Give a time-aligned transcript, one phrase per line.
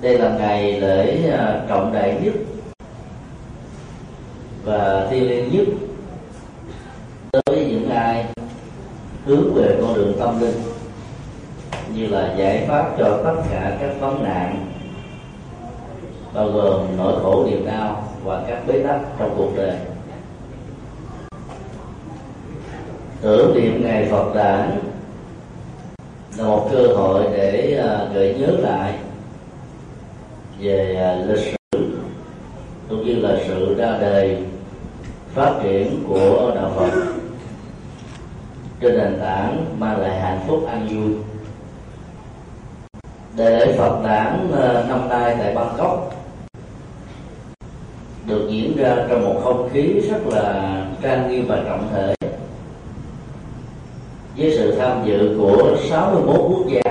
[0.00, 2.34] đây là ngày lễ à, trọng đại nhất
[4.64, 5.64] và thiêng liêng nhất
[7.32, 8.26] đối với những ai
[9.24, 10.62] hướng về con đường tâm linh,
[11.94, 14.72] như là giải pháp cho tất cả các vấn nạn,
[16.34, 19.76] bao gồm nỗi khổ, niềm đau và các bế tắc trong cuộc đời.
[23.20, 24.91] Tưởng niệm ngày Phật đản
[26.36, 28.94] là một cơ hội để à, gợi nhớ lại
[30.58, 31.78] về à, lịch sử
[32.88, 34.38] cũng như là sự ra đời,
[35.34, 36.90] phát triển của đạo Phật
[38.80, 41.14] trên nền tảng mang lại hạnh phúc an vui.
[43.36, 46.14] Đại lễ Phật đản à, năm nay tại Bangkok
[48.26, 52.21] được diễn ra trong một không khí rất là trang nghiêm và trọng thể
[54.36, 56.82] với sự tham dự của 61 quốc gia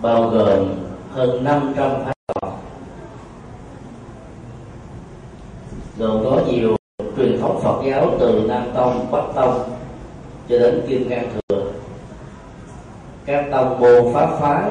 [0.00, 0.68] bao gồm
[1.10, 2.62] hơn 500 phái học
[5.98, 6.76] gồm có nhiều
[7.16, 9.70] truyền thống Phật giáo từ Nam Tông, Bắc Tông
[10.48, 11.62] cho đến Kim Cang Thừa.
[13.24, 14.70] Các tông môn pháp phái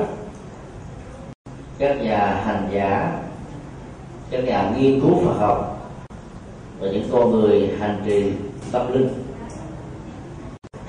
[1.77, 3.21] các nhà hành giả
[4.31, 5.89] các nhà nghiên cứu Phật học
[6.79, 8.33] và những con người hành trì
[8.71, 9.20] tâm linh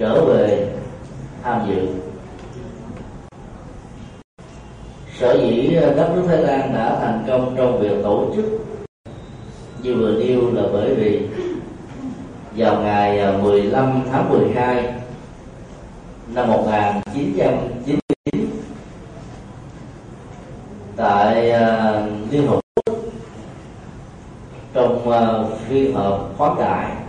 [0.03, 0.69] trở về
[1.43, 1.89] tham dự.
[5.19, 8.45] Sở dĩ ờ, đất nước Thái Lan đã thành công trong việc tổ chức
[9.83, 11.21] như vừa nêu là bởi vì
[12.57, 14.95] vào ngày ờ, 15 tháng 12
[16.35, 17.99] năm 1999
[20.97, 22.97] tại ờ, Liên Hợp Quốc,
[24.75, 27.03] trong phiên họp khoáng đại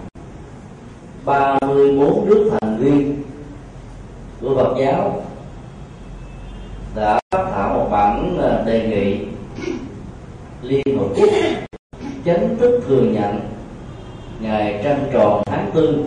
[1.25, 3.23] 34 nước thành viên
[4.41, 5.23] của Phật giáo
[6.95, 9.25] đã phát thảo một bản ờ, đề nghị
[10.61, 11.29] Liên Hợp Quốc
[12.25, 13.39] chính thức thừa nhận
[14.41, 16.03] ngày trăng tròn tháng tư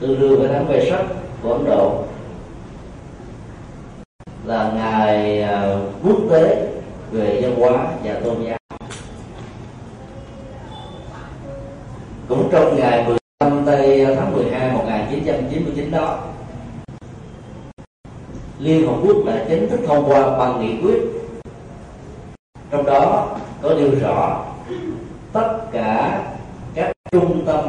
[0.00, 1.04] tương đương với tháng về sắc,
[1.42, 2.04] của Ấn Độ,
[4.44, 6.68] là ngày ờ, quốc tế
[7.10, 8.58] về văn hóa và tôn giáo.
[12.28, 13.04] Cũng trong ngày
[15.06, 16.18] 1999 đó.
[18.58, 21.02] Liên Hợp Quốc đã chính thức thông qua bằng nghị quyết.
[22.70, 24.44] Trong đó có điều rõ,
[25.32, 26.22] tất cả
[26.74, 27.60] các trung tâm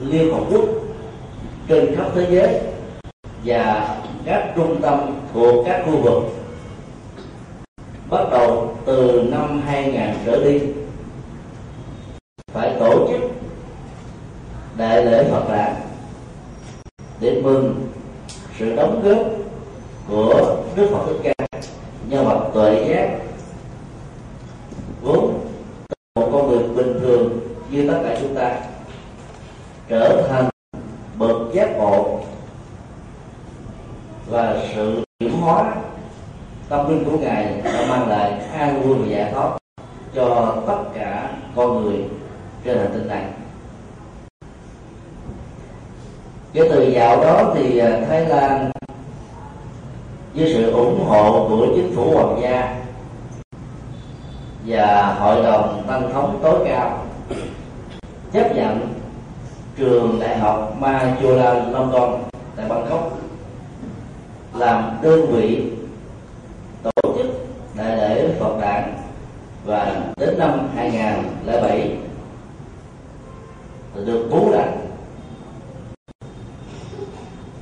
[0.00, 0.64] Liên Hợp Quốc
[1.68, 2.60] trên khắp thế giới
[3.44, 5.00] và các trung tâm
[5.32, 6.22] thuộc các khu vực
[8.10, 10.60] bắt đầu từ năm 2000 trở đi
[12.52, 13.30] phải tổ chức
[14.76, 15.83] đại lễ Phật đản
[17.24, 17.88] để mừng
[18.58, 19.26] sự đóng góp
[20.08, 21.46] của Đức Phật Thích Ca
[22.08, 23.18] nhân vật tuệ giác.
[25.02, 25.40] Vốn
[26.14, 27.40] một con người bình thường
[27.70, 28.60] như tất cả chúng ta,
[29.88, 30.48] trở thành
[31.18, 32.20] bậc giác ngộ
[34.30, 35.74] và sự chuyển hóa
[36.68, 39.56] tâm linh của ngài đã mang lại an vui và giải thoát
[40.14, 42.04] cho tất cả con người
[42.64, 43.24] trên hành tinh này.
[46.54, 48.70] Cái từ dạo đó thì à, Thái Lan
[50.34, 52.76] với sự ủng hộ của chính phủ hoàng gia
[54.66, 57.04] và hội đồng tăng thống tối cao
[58.32, 58.88] chấp nhận
[59.76, 62.20] trường đại học Majola London,
[62.56, 63.18] tại Bangkok
[64.54, 65.72] làm đơn vị
[66.82, 67.26] tổ chức
[67.74, 68.94] đại lễ Phật đản
[69.64, 71.96] và đến năm 2007
[73.94, 74.83] được bố đặt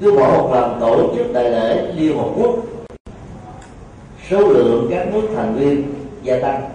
[0.03, 2.55] cứ mỗi một lần tổ chức đại lễ Liên Hợp Quốc,
[4.31, 6.71] số lượng các nước thành viên gia tăng.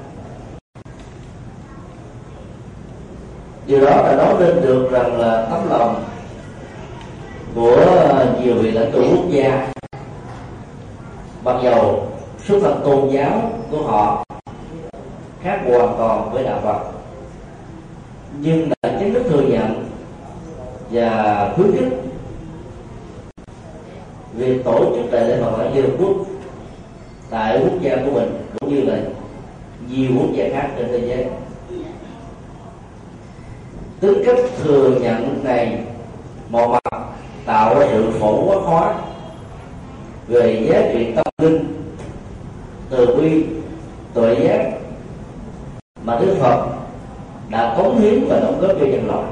[3.65, 6.03] Điều đó là nói lên được rằng là tấm lòng
[7.55, 7.85] của
[8.43, 9.67] nhiều vị lãnh tụ quốc gia
[11.43, 12.07] bằng dầu
[12.45, 14.23] xuất thân tôn giáo của họ
[15.41, 16.79] khác hoàn toàn với đạo Phật,
[18.39, 19.89] nhưng là chính thức thừa nhận
[20.91, 22.06] và khuyến khích
[24.37, 26.15] việc tổ chức đại lễ Phật đản Liên Hợp Quốc,
[27.29, 28.97] tại quốc gia của mình, cũng như là
[29.89, 31.25] nhiều quốc gia khác trên thế giới.
[33.99, 35.79] Tính cách thừa nhận này
[36.49, 37.03] một mặt
[37.45, 38.93] tạo ra sự phổ quát hóa
[40.27, 41.83] về giá trị tâm linh,
[42.89, 43.45] từ bi,
[44.13, 44.71] tuệ giác
[46.03, 46.67] mà đức phật
[47.49, 49.23] đã cống hiến và đóng góp cho nhân loại.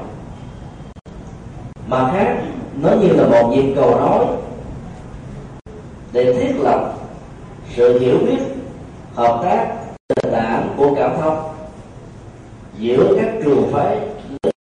[1.88, 2.36] Mà khác,
[2.82, 4.26] nó như là một nhịp cầu nói
[6.16, 6.94] để thiết lập
[7.76, 8.38] sự hiểu biết,
[9.14, 9.76] hợp tác
[10.08, 11.54] nền tảng của cảm thông
[12.78, 13.98] giữa các trường phái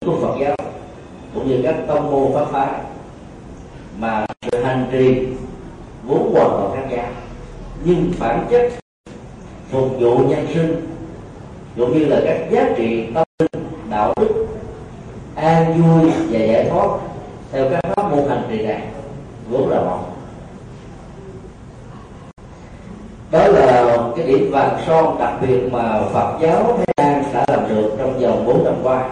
[0.06, 0.56] của Phật giáo
[1.34, 2.82] cũng như các tông môn pháp phái
[4.00, 5.28] mà sự hành trì
[6.08, 7.08] vốn hoàn toàn khác nhau
[7.86, 8.72] nhưng bản chất
[9.72, 10.88] phục vụ nhân sinh
[11.78, 14.48] cũng như là các giá trị tâm linh, đạo đức
[15.36, 16.88] an vui và giải thoát
[17.52, 18.84] theo các pháp môn hành trì này
[19.50, 20.11] vốn là một.
[23.32, 27.70] Đó là cái điểm vàng son đặc biệt mà Phật giáo Thái Lan đã làm
[27.70, 29.10] được trong vòng 4 năm qua.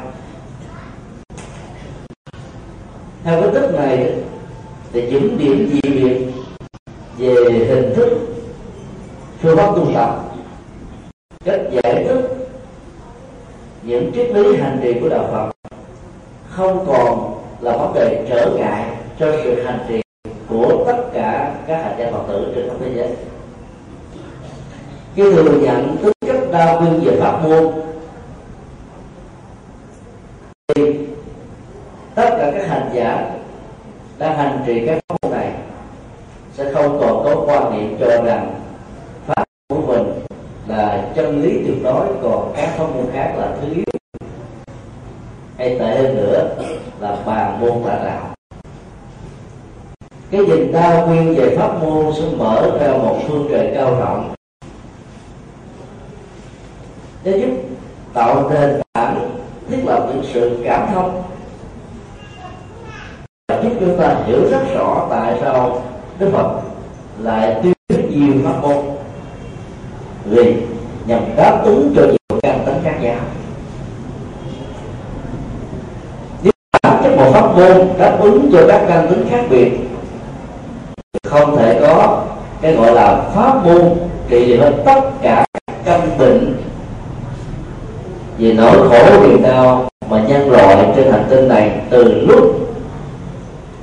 [3.23, 4.13] Theo cái tích này,
[4.93, 6.31] thì những điểm dị biệt
[7.17, 8.09] về hình thức
[9.41, 10.23] phương pháp tu tập,
[11.45, 12.29] cách giải thích
[13.83, 15.51] những triết lý hành trì của đạo Phật
[16.49, 18.85] không còn là vấn đề trở ngại
[19.19, 20.01] cho sự hành trì
[20.49, 23.09] của tất cả các hành gia Phật tử trên khắp thế giới
[25.15, 27.73] khi thừa nhận tính cách đa nguyên về pháp môn,
[30.67, 30.99] thì
[32.15, 33.31] tất cả các hành giả
[34.17, 35.51] đang hành trì các pháp môn này,
[36.53, 38.61] sẽ không còn có quan niệm cho rằng
[39.25, 40.13] pháp của mình
[40.67, 43.83] là chân lý tuyệt đối, còn các pháp môn khác là thứ yếu.
[45.57, 46.49] Hay tệ hơn nữa
[46.99, 48.33] là bàn môn tà đạo.
[50.31, 54.33] Cái nhìn đa nguyên về pháp môn sẽ mở ra một phương trời cao rộng
[57.23, 57.51] để giúp
[58.13, 59.29] tạo nền tảng,
[59.69, 61.23] thiết lập những sự cảm thông.
[63.47, 65.81] Và giúp chúng ta hiểu rất rõ tại sao
[66.19, 66.61] Đức Phật
[67.21, 68.77] lại tuyên rất nhiều pháp môn.
[70.25, 70.55] Vì
[71.07, 73.19] nhằm đáp ứng cho nhiều căn tính khác nhau.
[76.43, 76.51] Nếu
[76.83, 79.71] bản chất một pháp môn đáp ứng cho các căn tính khác biệt,
[81.23, 82.25] không thể có
[82.61, 83.95] cái gọi là pháp môn
[84.29, 85.45] trị liệu hết tất cả
[85.85, 86.48] căn bệnh
[88.39, 92.69] về nỗi khổ niềm đau mà nhân loại trên hành tinh này từ lúc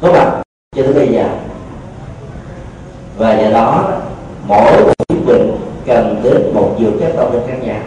[0.00, 0.43] có mặt
[0.76, 1.25] cho đến bây giờ.
[3.19, 3.93] Và do đó,
[4.47, 5.50] mỗi một chứng bệnh
[5.87, 7.81] cần đến một dược chất tâm linh khác nhau.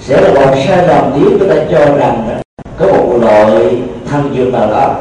[0.00, 2.40] Sẽ là một sai lầm nếu chúng ta cho rằng
[2.78, 4.94] có một loại thân dược nào đó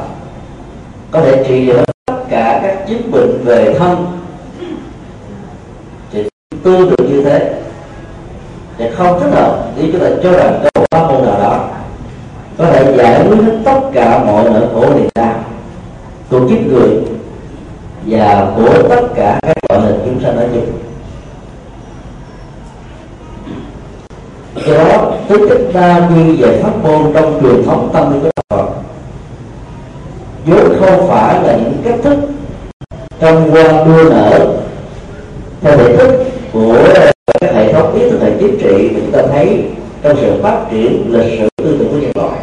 [1.11, 4.19] có thể trị được tất cả các chứng bệnh về thân.
[6.11, 6.29] Thì
[6.63, 7.62] tương tự như thế
[8.77, 11.67] thì không thích hợp nếu chúng ta cho rằng có một pháp môn nào đó
[12.57, 15.35] có thể giải quyết hết tất cả mọi nỗi khổ niềm đau
[16.29, 16.89] của kiếp người
[18.05, 20.65] và của tất cả các loại hình chúng sanh nói chung.
[24.65, 28.29] Do đó tính cách đa nguyên về pháp môn trong truyền thống tâm linh của
[28.35, 28.73] đạo Phật.
[30.45, 32.17] Vốn không phải là những cách thức
[33.19, 34.47] trong quan đua nở
[35.61, 36.23] theo thể thức
[36.53, 36.77] của
[37.41, 39.63] các hệ thống ý thức hệ chính trị mà chúng ta thấy
[40.01, 42.39] trong sự phát triển lịch sử tư tưởng của nhân loại,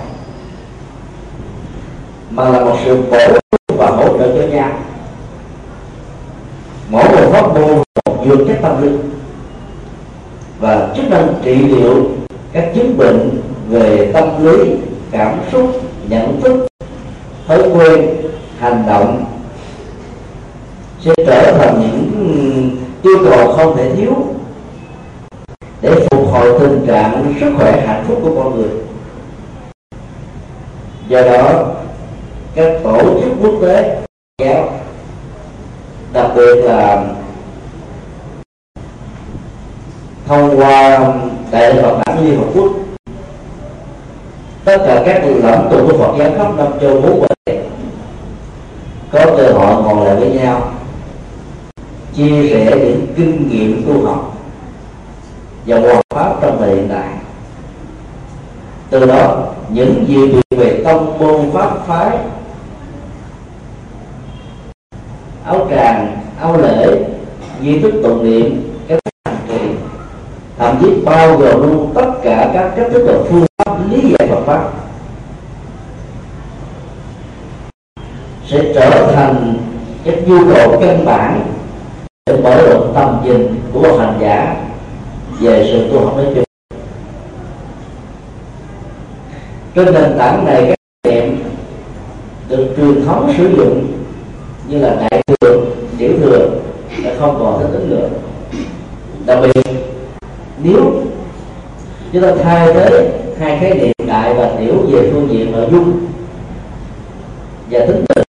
[2.31, 3.19] mà là một sự bổ
[3.77, 4.71] và hỗ trợ cho nhau.
[6.91, 8.99] Mỗi một pháp môn một dược chất tâm linh
[10.61, 12.11] và chức năng trị liệu
[12.53, 14.77] các chứng bệnh về tâm lý,
[15.11, 15.71] cảm xúc,
[16.09, 16.67] nhận thức,
[17.47, 18.07] thói quen,
[18.59, 19.25] hành động
[21.05, 22.11] sẽ trở thành những
[23.03, 24.15] ừ, yêu cầu không thể thiếu
[25.83, 28.71] để phục hồi tình trạng sức khỏe hạnh phúc của con người.
[31.09, 31.67] Do đó,
[32.55, 34.03] các tổ chức quốc tế
[34.39, 34.71] giáo
[36.13, 37.05] đặc biệt là
[40.27, 40.99] thông qua
[41.51, 42.73] đại hội Phật đản Liên Hợp Quốc,
[44.65, 47.63] tất cả các lãnh tụ của Phật giáo khắp năm châu bốn bể
[49.13, 50.73] có cơ hội ngồi lại với nhau,
[52.15, 54.40] chia sẻ những kinh nghiệm tu học
[55.71, 57.09] và hòa pháp trong thời hiện đại.
[58.91, 62.19] Từ đó, những gì về tông môn pháp phái,
[65.45, 67.05] áo tràng, áo lễ,
[67.63, 69.61] di thức tụng niệm, các hành trì,
[70.59, 74.29] thậm chí bao gồm luôn tất cả các cách thức và phương pháp lý giải
[74.29, 74.71] Phật pháp,
[78.47, 79.59] sẽ trở thành
[80.05, 81.41] cái nhu cầu căn bản
[82.27, 84.57] để mở rộng tầm nhìn của hành giả
[85.41, 86.45] về sự tu học nói chung.
[89.75, 91.43] Trên nền tảng này, các niệm
[92.49, 93.87] được truyền thống sử dụng
[94.69, 95.65] như là đại thừa,
[95.99, 96.49] tiểu thừa,
[97.05, 98.09] đã không còn thích ứng nữa.
[99.27, 99.63] Đặc biệt,
[100.63, 101.03] nếu
[102.13, 106.07] chúng ta thay thế hai khái niệm đại và tiểu về phương diện nội dung
[107.71, 108.25] và tính tình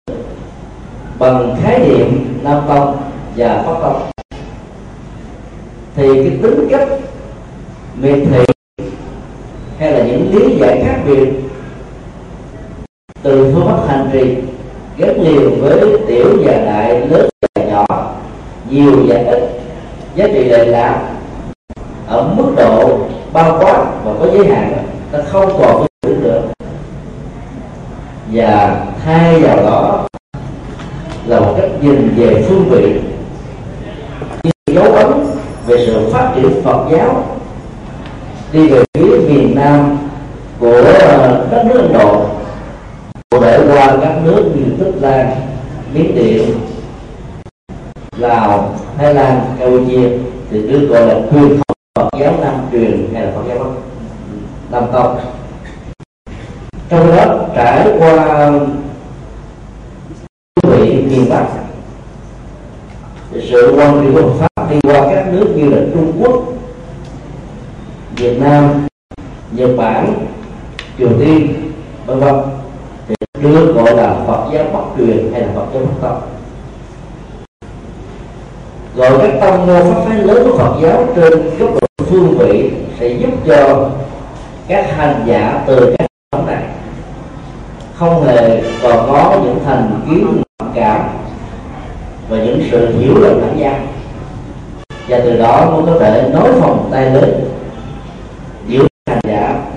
[1.19, 2.97] bằng khái niệm nam tông
[3.37, 4.18] và pháp tông
[5.99, 6.89] thì cái tính cách
[8.01, 8.45] miệt thị
[9.79, 11.29] hay là những lý giải khác biệt
[13.23, 14.37] từ phương pháp hành trì
[14.99, 18.15] gắn liền với tiểu và đại, lớn và nhỏ,
[18.71, 19.61] nhiều và ít,
[20.15, 21.09] giá trị lệ lạc
[22.07, 22.99] ở mức độ
[23.33, 24.73] bao quát và có giới hạn
[25.13, 26.43] nó không còn cái nữa.
[28.33, 30.07] Và thay vào đó
[31.27, 33.01] là một cách nhìn về phương vị,
[34.43, 35.38] như dấu ấn
[35.69, 37.25] về sự phát triển Phật giáo
[38.53, 39.99] đi về phía miền Nam
[40.59, 42.27] của ờ, đất nước Ấn Độ
[43.31, 45.31] cụ thể qua các nước như Tích Lan,
[45.95, 46.61] Miến Điện,
[48.17, 50.09] Lào, Thái Lan, Campuchia
[50.51, 51.63] thì được gọi là truyền thống
[51.95, 53.73] Phật giáo Nam truyền hay là Phật giáo
[54.71, 55.21] Nam tông.
[56.89, 58.51] Trong đó trải qua
[60.63, 61.68] vị miền Bắc
[63.51, 66.45] sự quan điểm của Pháp đi qua các nước như là Trung Quốc,
[68.17, 68.87] Việt Nam,
[69.53, 70.15] Nhật Bản,
[70.99, 71.55] Triều Tiên,
[72.07, 72.35] vân vân.
[73.09, 76.21] Thì được gọi là Phật giáo Bắc truyền hay là Phật giáo Bắc tông.
[78.97, 82.71] Gọi các tông môn pháp phái lớn của Phật giáo trên góc độ phương vị
[83.01, 83.91] sẽ giúp cho
[84.69, 86.63] các hành giả từ các nhóm này
[87.95, 91.01] không hề còn có những thành kiến mặc cảm
[92.29, 93.81] và những sự hiểu lầm lẫn nhau
[95.09, 97.45] và từ đó mới có thể nói phòng tay lớn
[98.67, 99.71] giữa hành giả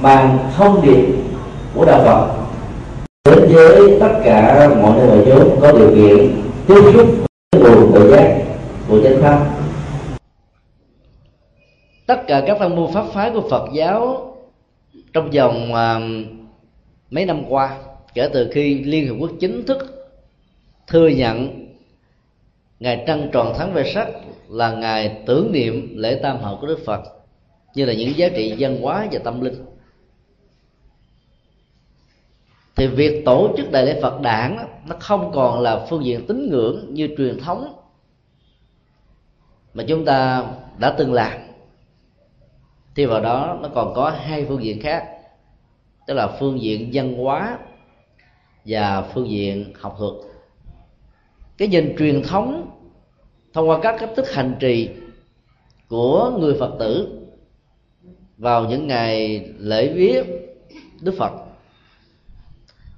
[0.00, 1.06] mang thông điệp
[1.74, 2.46] của đạo Phật
[3.24, 7.06] đến với tất cả mọi nơi mọi chốn có điều kiện tiếp xúc
[7.52, 8.42] với nguồn tự giác
[8.88, 9.46] của chánh pháp.
[12.06, 14.32] Tất cả các văn môn pháp phái của Phật giáo
[15.12, 16.02] trong vòng uh,
[17.10, 17.70] mấy năm qua
[18.14, 20.08] kể từ khi Liên Hợp Quốc chính thức
[20.86, 21.65] thừa nhận
[22.80, 24.08] ngày trăng tròn tháng về sắc
[24.48, 27.00] là ngày tưởng niệm lễ tam hậu của Đức Phật,
[27.74, 29.64] như là những giá trị văn hóa và tâm linh.
[32.76, 34.56] Thì việc tổ chức đại lễ Phật đản
[34.86, 37.74] nó không còn là phương diện tín ngưỡng như truyền thống
[39.74, 40.46] mà chúng ta
[40.78, 41.32] đã từng làm.
[42.94, 45.08] Thì vào đó nó còn có hai phương diện khác,
[46.06, 47.58] tức là phương diện văn hóa
[48.64, 50.12] và phương diện học thuật
[51.58, 52.70] cái nhìn truyền thống
[53.52, 54.90] thông qua các cách thức hành trì
[55.88, 57.08] của người phật tử
[58.38, 60.22] vào những ngày lễ viết
[61.00, 61.32] đức phật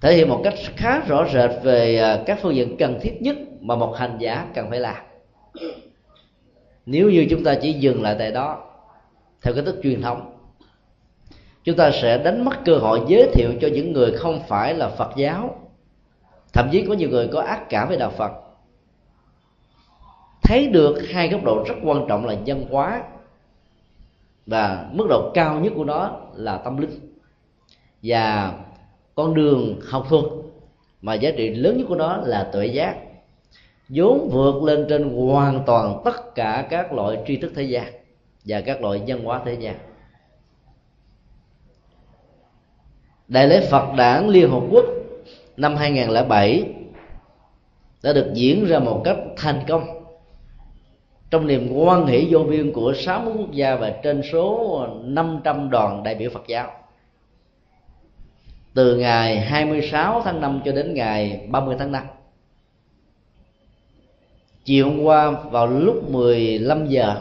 [0.00, 3.36] thể hiện một cách khá rõ rệt về à, các phương diện cần thiết nhất
[3.60, 4.96] mà một hành giả cần phải làm.
[6.86, 8.64] Nếu như chúng ta chỉ dừng lại tại đó,
[9.42, 10.32] theo cái thức truyền thống,
[11.64, 14.88] chúng ta sẽ đánh mất cơ hội giới thiệu cho những người không phải là
[14.88, 15.68] phật giáo.
[16.52, 18.32] Thậm chí có nhiều người có ác cảm với đạo phật
[20.48, 23.02] thấy được hai góc độ rất quan trọng là văn hóa
[24.46, 26.90] và mức độ cao nhất của nó là tâm linh.
[28.02, 28.52] Và
[29.14, 30.24] con đường học thuật
[31.02, 32.96] mà giá trị lớn nhất của nó là tuệ giác,
[33.88, 37.92] vốn vượt lên trên hoàn toàn tất cả các loại tri thức thế gian
[38.44, 39.74] và các loại văn hóa thế gian.
[43.28, 44.84] Đại lễ Phật đản Liên Hợp Quốc
[45.56, 46.74] năm 2007
[48.02, 49.97] đã được diễn ra một cách thành công
[51.30, 56.02] trong niềm quan hỷ vô biên của 60 quốc gia và trên số 500 đoàn
[56.02, 56.72] đại biểu Phật giáo.
[58.74, 62.06] Từ ngày 26 tháng 5 cho đến ngày 30 tháng 5
[64.68, 67.14] chiều hôm qua vào lúc 15 giờ,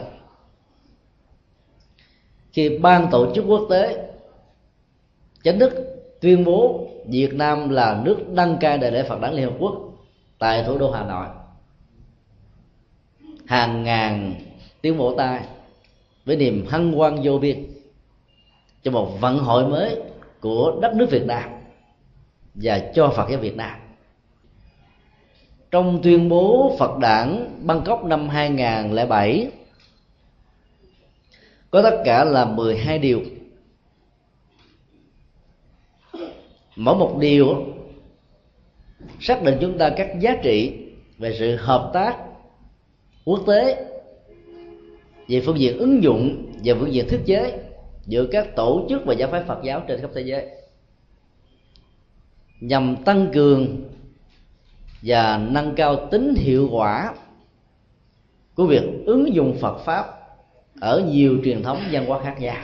[2.52, 4.10] khi ban tổ chức quốc tế
[5.42, 5.72] chính thức
[6.20, 9.74] tuyên bố Việt Nam là nước đăng cai đại lễ Phật đản Liên Hợp Quốc
[10.38, 11.26] tại thủ đô Hà Nội
[13.48, 14.34] hàng ngàn
[14.80, 15.40] tiếng vỗ tay
[16.24, 17.66] với niềm hân hoan vô biên
[18.82, 19.96] cho một vận hội mới
[20.40, 21.50] của đất nước Việt Nam
[22.54, 23.78] và cho Phật giáo Việt Nam.
[25.70, 29.50] Trong tuyên bố Phật đảng Bangkok năm 2007
[31.70, 33.20] có tất cả là 12 điều.
[36.76, 37.66] Mỗi một điều
[39.20, 40.72] xác định chúng ta các giá trị
[41.18, 42.27] về sự hợp tác
[43.28, 43.84] quốc tế,
[45.28, 47.58] về phương diện ứng dụng và phương diện thiết chế
[48.06, 50.46] giữa các tổ chức và giáo phái Phật giáo trên khắp thế giới
[52.60, 53.90] nhằm tăng cường
[55.02, 57.14] và nâng cao tính hiệu quả
[58.54, 60.06] của việc ứng dụng Phật pháp
[60.80, 62.56] ở nhiều truyền thống văn hóa khác nhau.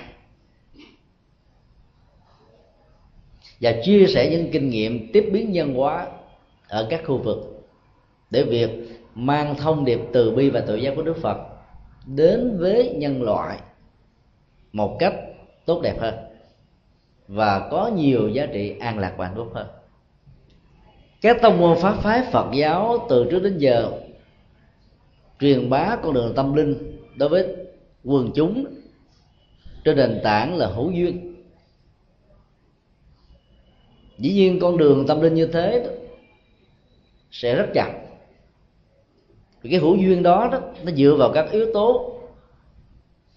[3.60, 6.08] Và chia sẻ những kinh nghiệm tiếp biến văn hóa
[6.68, 7.66] ở các khu vực
[8.30, 8.83] để việc
[9.14, 11.38] mang thông điệp từ bi và tự giác của đức phật
[12.06, 13.58] đến với nhân loại
[14.72, 15.14] một cách
[15.64, 16.14] tốt đẹp hơn
[17.28, 19.66] và có nhiều giá trị an lạc và hạnh phúc hơn.
[21.20, 23.92] Các tông môn pháp phái phật giáo từ trước đến giờ
[25.40, 27.56] truyền bá con đường tâm linh đối với
[28.04, 28.66] quần chúng
[29.84, 31.34] trên nền tảng là hữu duyên.
[34.18, 35.96] Dĩ nhiên con đường tâm linh như thế
[37.30, 38.03] sẽ rất chặt
[39.64, 42.14] vì cái hữu duyên đó, đó nó dựa vào các yếu tố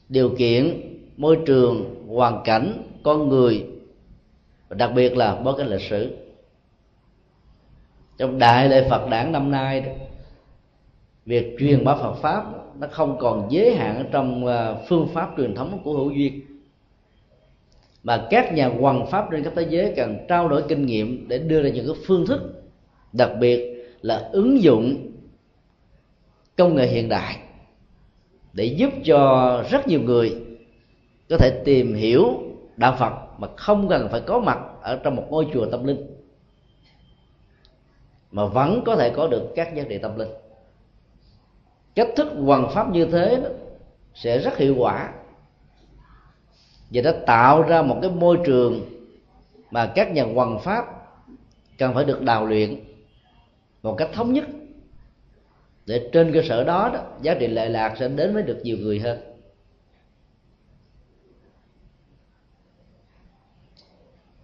[0.09, 0.81] điều kiện
[1.17, 3.65] môi trường hoàn cảnh con người
[4.69, 6.17] và đặc biệt là bối cảnh lịch sử.
[8.17, 9.91] Trong đại lễ phật đản năm nay đó,
[11.25, 12.43] việc truyền bá phật pháp
[12.79, 16.41] nó không còn giới hạn trong à, phương pháp truyền thống của hữu duyên.
[18.03, 21.37] Mà các nhà hoằng pháp trên khắp thế giới cần trao đổi kinh nghiệm để
[21.37, 22.63] đưa ra những cái phương thức
[23.13, 25.07] đặc biệt là ứng dụng
[26.57, 27.39] công nghệ hiện đại
[28.53, 30.35] để giúp cho rất nhiều người
[31.29, 32.25] có thể tìm hiểu
[32.77, 36.17] đạo Phật mà không cần phải có mặt ở trong một ngôi chùa tâm linh,
[38.31, 40.29] mà vẫn có thể có được các giá trị tâm linh.
[41.95, 43.49] Cách thức hoàn pháp như thế đó
[44.15, 45.13] sẽ rất hiệu quả
[46.89, 48.81] và đã tạo ra một cái môi trường
[49.71, 50.85] mà các nhà hoàn pháp
[51.77, 52.83] cần phải được đào luyện
[53.83, 54.45] một cách thống nhất
[55.87, 58.77] để trên cơ sở đó, đó giá trị lệ lạc sẽ đến với được nhiều
[58.77, 59.19] người hơn.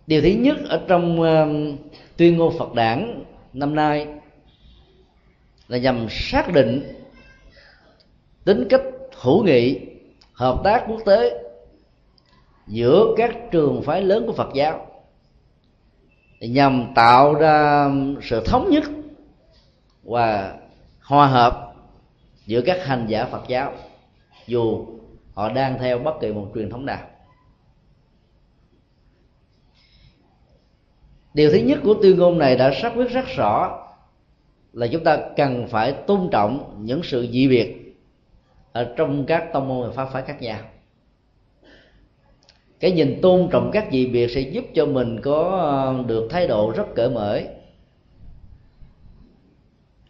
[0.07, 1.79] Điều thứ nhất ở trong uh,
[2.17, 3.23] tuyên ngôn phật đảng
[3.53, 4.07] năm nay
[5.67, 6.93] là nhằm xác định
[8.43, 8.81] tính cách
[9.21, 9.79] hữu nghị
[10.33, 11.43] hợp tác quốc tế
[12.67, 14.87] giữa các trường phái lớn của phật giáo
[16.39, 17.89] nhằm tạo ra
[18.21, 18.83] sự thống nhất
[20.03, 20.57] và
[21.05, 21.73] hòa hợp
[22.45, 23.73] giữa các hành giả phật giáo,
[24.47, 24.85] dù
[25.33, 27.07] họ đang theo bất kỳ một truyền thống nào.
[31.33, 33.79] Điều thứ nhất của tuyên ngôn này đã xác quyết rất rõ
[34.73, 37.95] là chúng ta cần phải tôn trọng những sự dị biệt
[38.71, 40.59] ở trong các tông môn và pháp phái khác nhau.
[42.79, 46.47] Cái nhìn tôn trọng các dị biệt sẽ giúp cho mình có ờ, được thái
[46.47, 47.41] độ rất cởi mở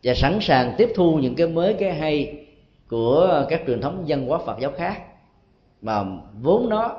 [0.04, 2.46] và sẵn sàng tiếp thu những cái mới, cái hay
[2.90, 5.02] của các truyền thống văn hóa Phật giáo khác.
[5.82, 6.04] Mà
[6.42, 6.92] vốn nó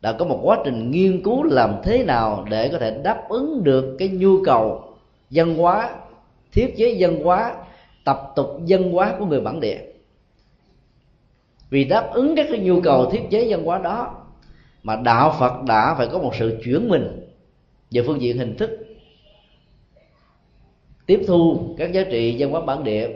[0.00, 3.64] đã có một quá trình nghiên cứu làm thế nào để có thể đáp ứng
[3.64, 4.84] được cái nhu cầu
[5.30, 5.94] văn hóa,
[6.52, 7.54] thiết chế văn hóa,
[8.04, 9.78] tập tục văn hóa của người bản địa.
[11.70, 14.14] Vì đáp ứng các cái nhu cầu thiết chế văn hóa đó
[14.82, 17.28] mà đạo phật đã phải có một sự chuyển mình
[17.90, 18.81] về phương diện hình thức
[21.06, 23.08] tiếp thu các giá trị văn hóa bản địa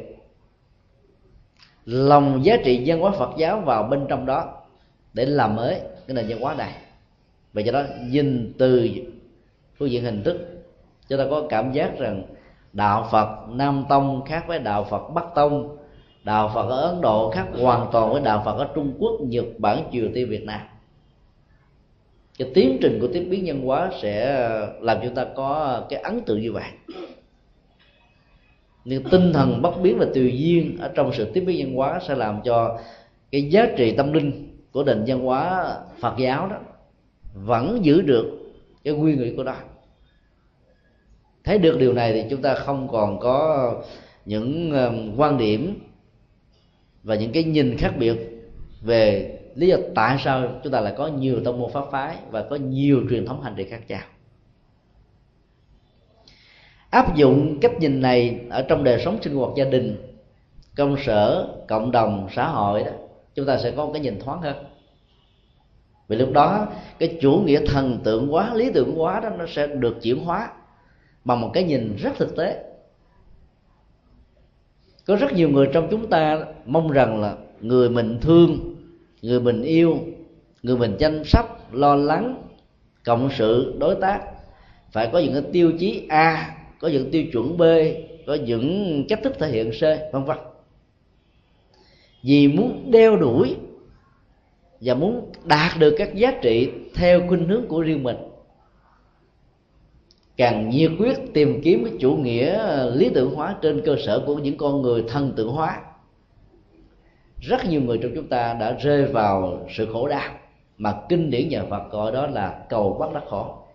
[1.85, 4.53] lòng giá trị văn hóa phật giáo vào bên trong đó
[5.15, 6.73] để làm mới cái nền văn hóa này.
[7.53, 8.91] Và do đó nhìn từ
[9.79, 10.65] phương diện hình thức,
[11.09, 12.23] chúng ta có cảm giác rằng
[12.73, 15.77] đạo phật nam tông khác với đạo phật bắc tông,
[16.25, 19.45] đạo phật ở ấn độ khác hoàn toàn với đạo phật ở trung quốc, nhật
[19.59, 20.61] bản, triều tiên, việt nam.
[22.39, 24.49] Cái tiến trình của tiếp biến nhân hóa sẽ
[24.81, 26.71] làm chúng ta có cái ấn tượng như vậy
[28.89, 32.01] nhưng tinh thần bất biến và tùy duyên ở trong sự tiếp biến nhân hóa
[32.09, 32.79] sẽ làm cho
[33.31, 36.57] cái giá trị tâm linh của nền văn hóa Phật giáo đó
[37.35, 38.53] vẫn giữ được
[38.85, 39.55] cái quy lý của nó.
[41.45, 43.75] Thấy được điều này thì chúng ta không còn có
[44.25, 45.81] những um, quan điểm
[47.03, 48.17] và những cái nhìn khác biệt
[48.83, 52.43] về lý do tại sao chúng ta lại có nhiều tông môn pháp phái và
[52.43, 54.03] có nhiều truyền thống hành trì khác nhau
[56.91, 59.97] áp dụng cách nhìn này ở trong đời sống sinh hoạt gia đình,
[60.77, 62.91] công sở, cộng đồng, xã hội đó,
[63.35, 64.57] chúng ta sẽ có một cái nhìn thoáng hơn.
[66.09, 66.67] Vì lúc đó,
[66.99, 70.51] cái chủ nghĩa thần tượng quá lý tưởng quá đó, nó sẽ được chuyển hóa
[71.25, 72.63] bằng một cái nhìn rất thực tế.
[75.07, 78.77] Có rất nhiều người trong chúng ta mong rằng là người mình thương,
[79.23, 79.99] người mình yêu,
[80.63, 82.43] người mình chăm sóc, lo lắng,
[83.05, 84.21] cộng sự, đối tác,
[84.93, 87.63] phải có những cái tiêu chí a có những tiêu chuẩn b,
[88.27, 90.37] có những cách thức thể hiện c, vân vân.
[92.23, 93.57] Vì muốn đeo đuổi
[94.81, 98.17] và muốn đạt được các giá trị theo khuynh hướng của riêng mình,
[100.37, 104.23] càng nhiệt quyết tìm kiếm cái chủ nghĩa ờ, lý tưởng hóa trên cơ sở
[104.27, 105.83] của những con người thần tượng hóa.
[107.41, 110.31] Rất nhiều người trong chúng ta đã rơi vào sự khổ đau
[110.79, 113.66] mà kinh điển nhà Phật gọi đó là cầu bắt đắc khổ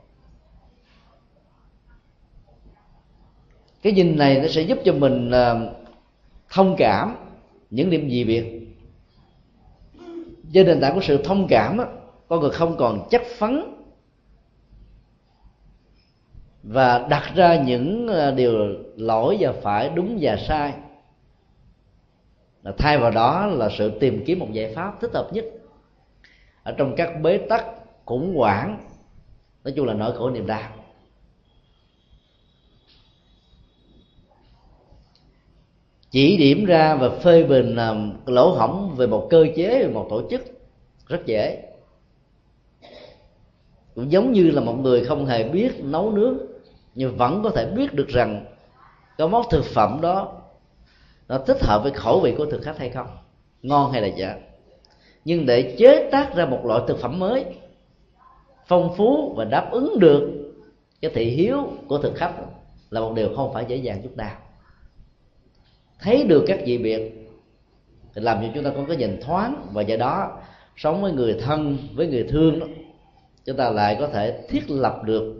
[3.81, 5.75] cái nhìn này nó sẽ giúp cho mình ờ,
[6.49, 7.15] thông cảm
[7.69, 8.67] những điểm gì biệt.
[10.53, 11.85] Trên nền tảng của sự thông cảm á,
[12.27, 13.63] con người không còn chắc phấn.
[16.63, 18.53] Và đặt ra những ờ, điều
[18.95, 20.73] lỗi và phải đúng và sai.
[22.63, 25.45] Là thay vào đó là sự tìm kiếm một giải pháp thích hợp nhất.
[26.63, 27.65] Ở trong các bế tắc
[28.05, 28.77] khủng hoảng
[29.63, 30.80] nói chung là nỗi khổ niềm đau.
[36.11, 37.95] Chỉ điểm ra và phê bình à,
[38.25, 40.41] lỗ hỏng về một cơ chế, về một tổ chức.
[41.07, 41.63] Rất dễ.
[43.95, 46.37] Cũng giống như là một người không hề biết nấu nướng,
[46.95, 48.45] nhưng vẫn có thể biết được rằng
[49.17, 50.41] cái món thực phẩm đó,
[51.27, 53.07] nó thích hợp với khẩu vị của thực khách hay không,
[53.61, 54.33] ngon hay là dở
[55.25, 57.45] nhưng để chế tác ra một loại thực phẩm mới,
[58.67, 60.29] phong phú và đáp ứng được
[61.01, 62.33] cái thị hiếu của thực khách
[62.89, 64.35] là một điều không phải dễ dàng chút nào
[66.01, 67.21] thấy được các dị biệt
[68.15, 70.37] thì làm cho chúng ta có cái nhìn thoáng và do đó
[70.77, 72.67] sống với người thân với người thương đó,
[73.45, 75.35] chúng ta lại có thể thiết lập được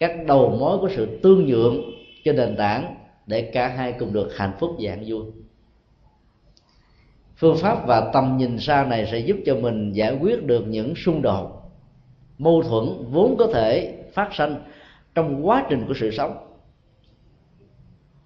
[0.00, 1.82] các đầu mối của sự tương nhượng
[2.24, 2.94] trên nền tảng
[3.26, 5.22] để cả hai cùng được hạnh phúc và vui.
[7.36, 10.94] Phương pháp và tầm nhìn xa này sẽ giúp cho mình giải quyết được những
[10.94, 11.60] xung đột
[12.38, 14.54] mâu thuẫn vốn có thể phát sinh
[15.14, 16.36] trong quá trình của sự sống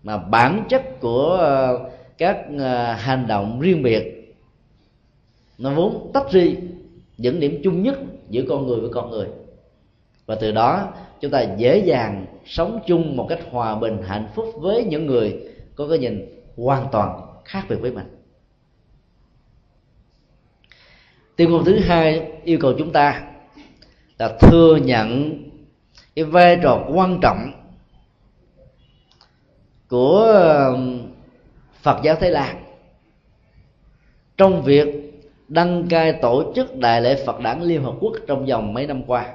[0.03, 4.35] mà bản chất của ờ, các ờ, hành động riêng biệt,
[5.59, 6.57] nó vốn tách ri
[7.17, 7.99] những điểm chung nhất
[8.31, 9.27] giữa con người với con người.
[10.27, 14.47] Và từ đó, chúng ta dễ dàng sống chung một cách hòa bình, hạnh phúc
[14.57, 15.39] với những người
[15.75, 18.07] có cái nhìn hoàn toàn khác biệt với mình.
[21.37, 23.23] Tiêu ngôn thứ hai yêu cầu chúng ta
[24.19, 25.39] là thừa nhận
[26.15, 27.53] cái vai trò quan trọng
[29.89, 30.79] của
[31.83, 32.65] Phật giáo Thái Lan.
[34.37, 34.87] Trong việc
[35.49, 39.03] đăng cai tổ chức đại lễ Phật đản Liên Hợp Quốc trong vòng mấy năm
[39.07, 39.35] qua.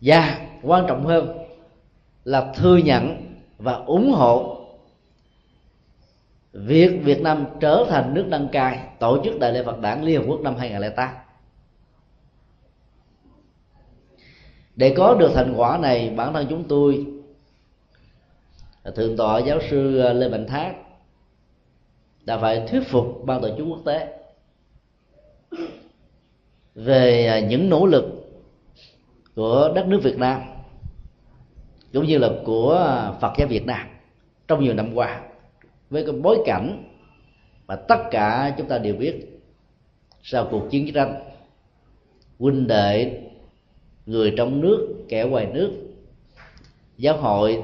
[0.00, 1.38] Và quan trọng hơn
[2.24, 4.58] là thừa nhận và ủng hộ
[6.52, 10.20] việc Việt Nam trở thành nước đăng cai tổ chức đại lễ Phật đản Liên
[10.20, 11.08] Hợp Quốc năm 2008
[14.76, 17.06] để có được thành quả này, bản thân chúng tôi
[18.90, 20.74] thượng tọa giáo sư ờ, lê mạnh thác
[22.24, 24.18] đã phải thuyết phục ban tổ chức quốc tế
[26.74, 28.04] về ờ, những nỗ lực
[29.34, 30.40] của đất nước Việt Nam
[31.92, 33.88] cũng như là của ờ, Phật giáo Việt Nam
[34.48, 35.22] trong nhiều năm qua
[35.90, 36.84] với cái bối cảnh
[37.66, 39.40] mà tất cả chúng ta đều biết
[40.22, 41.14] sau cuộc chiến tranh,
[42.38, 43.20] huynh đệ,
[44.06, 45.72] người trong nước, kẻ ngoài nước,
[46.98, 47.62] giáo hội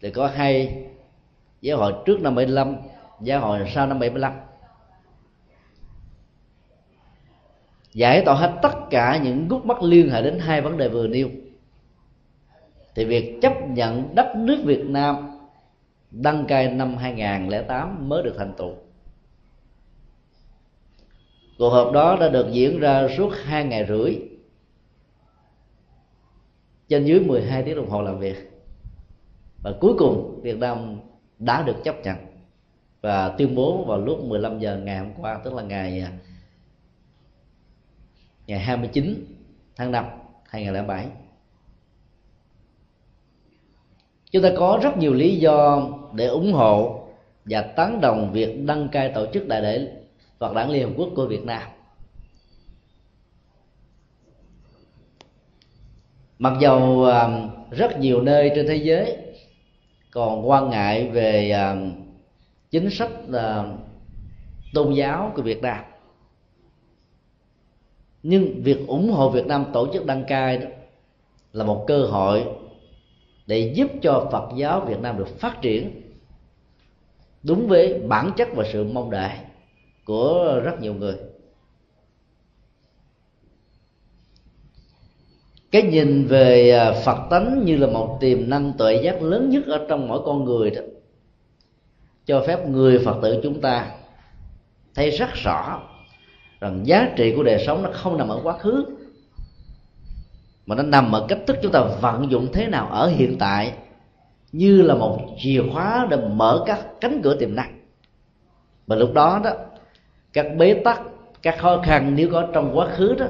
[0.00, 0.84] thì có hai
[1.60, 2.76] giáo hội trước năm 75
[3.20, 4.32] giáo hội sau năm 75
[7.96, 11.06] giải tỏa hết tất cả những gút mắt liên hệ đến hai vấn đề vừa
[11.06, 11.28] nêu.
[12.94, 15.38] Thì việc chấp nhận đất nước Việt Nam
[16.10, 18.74] đăng cai năm 2008 mới được thành tựu.
[21.58, 24.18] Cuộc họp đó đã được diễn ra suốt hai ngày rưỡi,
[26.88, 28.55] trên dưới 12 tiếng đồng hồ làm việc
[29.62, 31.00] và cuối cùng, Việt Nam
[31.38, 32.16] đã được chấp nhận
[33.00, 36.12] và tuyên bố vào lúc 15 giờ ngày hôm qua, tức là ngày à,
[38.46, 39.24] ngày 29
[39.76, 40.04] tháng 5
[40.48, 41.06] 2007
[44.30, 47.06] chúng ta có rất nhiều lý do để ủng hộ
[47.44, 49.88] và tán đồng việc đăng cai tổ chức đại lễ
[50.38, 51.62] Phật đản Liên Hợp Quốc của Việt Nam.
[56.38, 57.28] Mặc dầu à,
[57.70, 59.25] rất nhiều nơi trên thế giới
[60.16, 61.76] còn quan ngại về à,
[62.70, 63.64] chính sách à,
[64.74, 65.84] tôn giáo của Việt Nam.
[68.22, 70.66] Nhưng việc ủng hộ Việt Nam tổ chức đăng cai đó
[71.52, 72.44] là một cơ hội
[73.46, 76.02] để giúp cho Phật giáo Việt Nam được phát triển
[77.42, 79.30] đúng với bản chất và sự mong đợi
[80.04, 81.16] của rất nhiều người.
[85.70, 89.66] Cái nhìn về à, phật tánh như là một tiềm năng tuệ giác lớn nhất
[89.66, 90.80] ở trong mỗi con người đó,
[92.26, 93.90] cho phép người phật tử chúng ta
[94.94, 95.82] thấy rất rõ
[96.60, 98.84] rằng giá trị của đời sống nó không nằm ở quá khứ,
[100.66, 103.72] mà nó nằm ở cách thức chúng ta vận dụng thế nào ở hiện tại,
[104.52, 107.80] như là một chìa khóa để mở các cánh cửa tiềm năng.
[108.86, 109.52] Và lúc đó đó,
[110.32, 111.02] các bế tắc,
[111.42, 113.26] các khó khăn nếu có trong quá khứ đó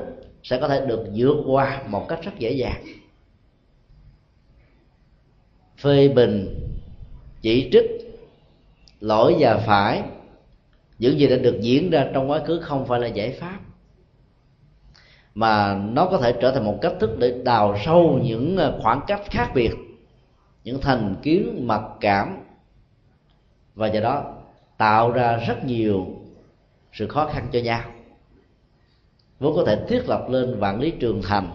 [0.47, 2.83] sẽ có thể được vượt qua một cách rất dễ dàng.
[5.79, 6.61] Phê bình,
[7.43, 7.85] chỉ trích,
[9.01, 10.03] lỗi và phải,
[10.99, 13.59] những gì đã được diễn ra trong quá khứ không phải là giải pháp,
[15.35, 19.01] mà nó có thể trở thành một cách thức để đào sâu những ờ, khoảng
[19.07, 19.73] cách khác biệt,
[20.65, 22.39] những thành kiến, mặc cảm,
[23.75, 24.35] và do đó
[24.77, 26.07] tạo ra rất nhiều
[26.93, 27.81] sự khó khăn cho nhau
[29.39, 31.51] vốn có thể thiết lập lên vạn lý trường thành,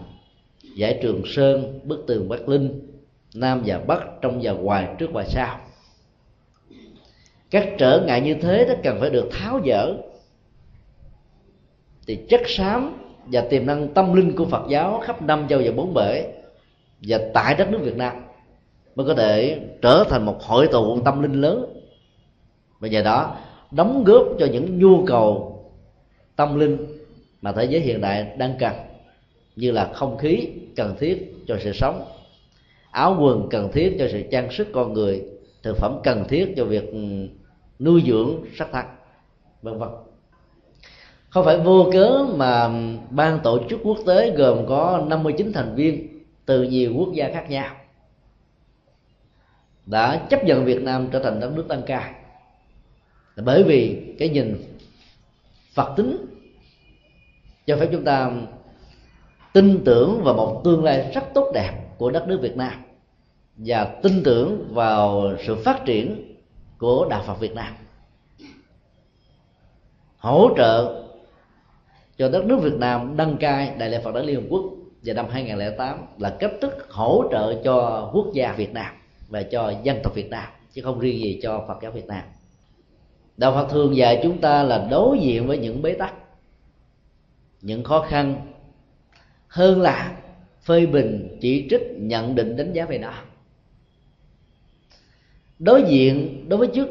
[0.76, 2.92] giải trường sơn, bức tường bắc linh,
[3.34, 5.60] nam và bắc, trong và ngoài, trước và sau.
[7.50, 9.94] Các trở ngại như thế đó cần phải được tháo dỡ.
[12.06, 15.70] Thì chất xám và tiềm năng tâm linh của Phật giáo khắp năm châu và
[15.76, 16.32] bốn bể
[17.02, 18.12] và tại đất nước Việt Nam
[18.94, 21.66] mới có thể trở thành một hội tụ tâm linh lớn.
[22.78, 23.36] Và nhờ đó
[23.70, 25.58] đóng góp cho những nhu cầu
[26.36, 27.01] tâm linh
[27.42, 28.72] mà thế giới hiện đại đang cần
[29.56, 32.04] như là không khí cần thiết cho sự sống.
[32.90, 35.22] Áo quần cần thiết cho sự trang sức con người.
[35.62, 36.98] Thực phẩm cần thiết cho việc ừ,
[37.78, 38.84] nuôi dưỡng sắc thân,
[39.62, 39.88] vân vân.
[41.28, 42.70] Không phải vô cớ mà
[43.10, 46.08] ban tổ chức quốc tế gồm có 59 thành viên
[46.46, 47.76] từ nhiều quốc gia khác nhau
[49.86, 52.14] đã chấp nhận Việt Nam trở thành đất nước tăng ca
[53.36, 54.64] bởi vì cái nhìn
[55.74, 56.31] Phật tính
[57.66, 58.30] cho phép chúng ta
[59.52, 62.72] tin tưởng vào một tương lai rất tốt đẹp của đất nước Việt Nam
[63.56, 66.36] và tin tưởng vào sự phát triển
[66.78, 67.74] của đạo Phật Việt Nam
[70.18, 71.04] hỗ trợ
[72.18, 74.62] cho đất nước Việt Nam đăng cai Đại lễ Phật đản Liên Hợp Quốc
[75.04, 78.94] vào năm 2008 là cách thức hỗ trợ cho quốc gia Việt Nam
[79.28, 82.22] và cho dân tộc Việt Nam chứ không riêng gì cho Phật giáo Việt Nam.
[83.36, 86.14] Đạo Phật thường dạy chúng ta là đối diện với những bế tắc,
[87.62, 88.52] những khó khăn.
[89.48, 90.16] Hơn là
[90.62, 93.12] phê bình, chỉ trích, nhận định, đánh giá về nó.
[95.58, 96.88] Đối diện đối với trước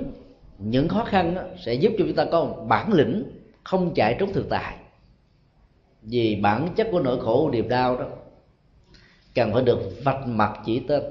[0.57, 3.23] những khó khăn đó sẽ giúp cho chúng ta có một bản lĩnh
[3.63, 4.77] không chạy trốn thực tại.
[6.01, 8.05] Vì bản chất của nỗi khổ niềm đau đó
[9.35, 11.03] cần phải được vạch mặt chỉ tên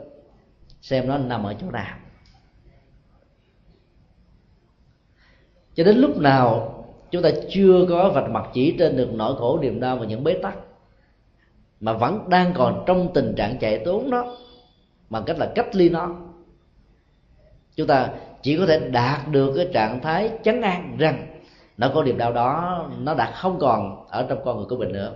[0.83, 1.99] xem nó nằm ở chỗ nào.
[5.75, 6.77] Cho đến lúc nào
[7.11, 10.25] chúng ta chưa có vạch mặt chỉ trên được nỗi khổ, niềm đau và những
[10.25, 10.55] bế tắc.
[11.81, 14.37] Mà vẫn đang còn trong tình trạng chạy trốn đó
[15.11, 16.17] bằng cách là cách ly nó.
[17.77, 18.09] Chúng ta
[18.43, 21.27] chỉ có thể đạt được cái trạng thái chấn an rằng
[21.77, 24.93] nó có niềm đau đó nó đã không còn ở trong con người của mình
[24.93, 25.13] nữa.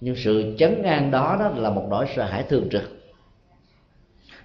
[0.00, 2.82] Nhưng sự chấn an đó đó là một nỗi sợ hãi thường trực.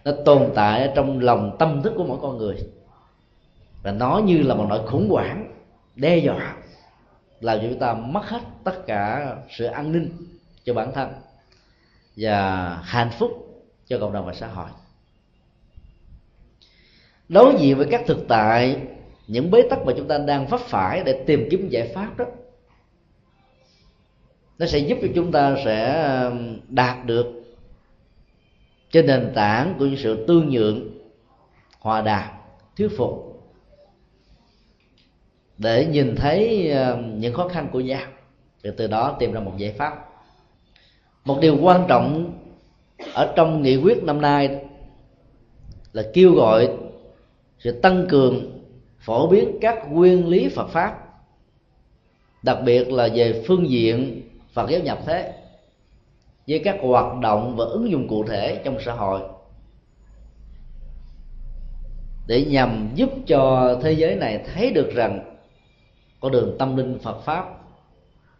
[0.05, 2.55] Nó tồn tại trong lòng tâm thức của mỗi con người
[3.83, 5.51] và nó như là một nỗi khủng hoảng,
[5.95, 6.55] đe dọa,
[7.39, 10.11] làm cho chúng ta mất hết tất cả sự an ninh
[10.63, 11.13] cho bản thân
[12.15, 13.31] và hạnh phúc
[13.87, 14.69] cho cộng đồng và xã hội.
[17.29, 18.81] Đối diện với các thực tại,
[19.27, 22.25] những bế tắc mà chúng ta đang vấp phải để tìm kiếm giải pháp đó,
[24.59, 26.09] nó sẽ giúp cho chúng ta sẽ
[26.67, 27.25] đạt được
[28.91, 30.89] trên nền tảng của những sự tương nhượng,
[31.79, 32.29] hòa đàm,
[32.77, 33.32] thuyết phục
[35.57, 38.07] để nhìn thấy ờ, những khó khăn của nhau
[38.63, 40.09] để từ đó tìm ra một giải pháp.
[41.25, 42.33] Một điều quan trọng
[43.13, 44.65] ở trong nghị quyết năm nay
[45.93, 46.69] là kêu gọi
[47.59, 48.59] sự tăng cường,
[48.99, 50.99] phổ biến các nguyên lý Phật pháp,
[52.43, 54.21] đặc biệt là về phương diện
[54.53, 55.33] Phật giáo nhập thế,
[56.47, 59.21] với các hoạt động và ứng dụng cụ thể trong xã hội,
[62.27, 65.32] để nhằm giúp cho thế giới này thấy được rằng
[66.23, 67.45] con đường tâm linh Phật pháp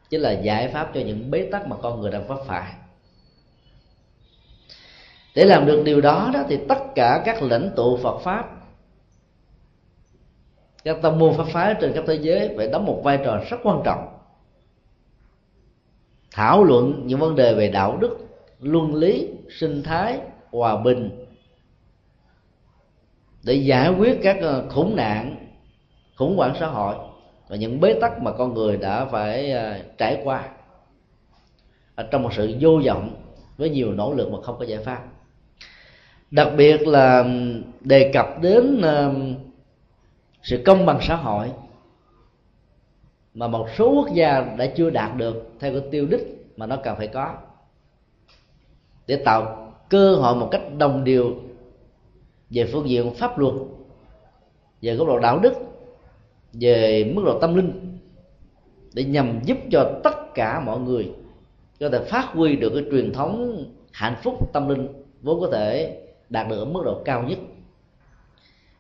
[0.10, 2.74] chính là giải pháp cho những bế tắc mà con người đang vấp phải.
[5.36, 8.50] Để làm được điều đó đó thì tất cả các lãnh tụ Phật pháp,
[10.84, 13.58] các tâm môn pháp phái trên khắp thế giới phải đóng một vai trò rất
[13.64, 14.20] quan trọng
[16.32, 18.18] thảo luận những vấn đề về đạo đức,
[18.60, 20.20] luân lý, sinh thái,
[20.52, 21.26] hòa bình
[23.44, 25.48] để giải quyết các ờ, khủng nạn,
[26.16, 26.96] khủng hoảng xã hội
[27.54, 30.50] và những bế tắc mà con người đã phải à, trải qua
[31.96, 33.16] ở trong một sự vô vọng
[33.58, 35.04] với nhiều nỗ lực mà không có giải pháp.
[36.32, 37.26] Đặc biệt là
[37.82, 38.82] đề cập đến
[40.44, 41.52] sự công bằng xã hội
[43.34, 46.76] mà một số quốc gia đã chưa đạt được theo cái tiêu đích mà nó
[46.84, 47.34] cần phải có
[49.08, 51.36] để tạo cơ hội một cách đồng điều
[52.50, 53.54] về phương diện pháp luật,
[54.82, 55.54] về góc độ đạo đức
[56.54, 57.98] về mức độ tâm linh
[58.94, 61.12] để nhằm giúp cho tất cả mọi người
[61.80, 64.88] có thể phát huy được cái truyền thống hạnh phúc tâm linh
[65.22, 67.40] vốn có thể đạt được ở mức độ cao nhất.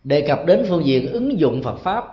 [0.03, 2.05] Đề cập đến phương diện ứng dụng phật pháp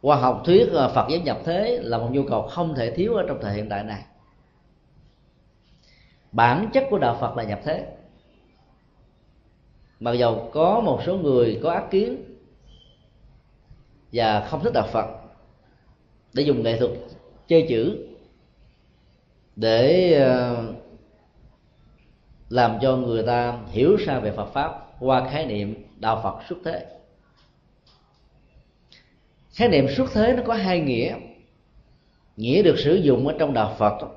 [0.00, 3.14] qua học thuyết ờ, phật giáo nhập thế là một nhu cầu không thể thiếu
[3.14, 4.04] ở trong thời hiện đại này.
[6.32, 7.86] Bản chất của đạo phật là nhập thế.
[10.00, 12.27] Mặc dầu có một số người có ác kiến
[14.12, 15.06] và không thích đạo phật,
[16.32, 16.90] để dùng nghệ thuật
[17.48, 18.06] chơi chữ,
[19.56, 20.64] để ờ,
[22.48, 26.58] làm cho người ta hiểu ra về Phật pháp qua khái niệm đạo Phật xuất
[26.64, 26.86] thế.
[29.52, 31.16] Khái niệm xuất thế nó có hai nghĩa.
[32.36, 34.08] Nghĩa được sử dụng ở trong đạo Phật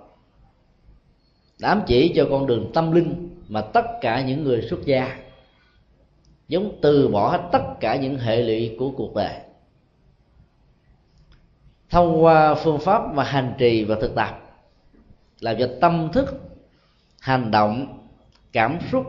[1.61, 5.17] ám chỉ cho con đường tâm linh mà tất cả những người xuất gia,
[6.47, 9.50] giống từ bỏ hết tất cả những hệ lụy của cuộc đời
[11.91, 14.39] thông qua phương pháp và hành trì và thực tập
[15.39, 16.39] làm cho tâm thức,
[17.19, 18.07] hành động,
[18.51, 19.05] cảm xúc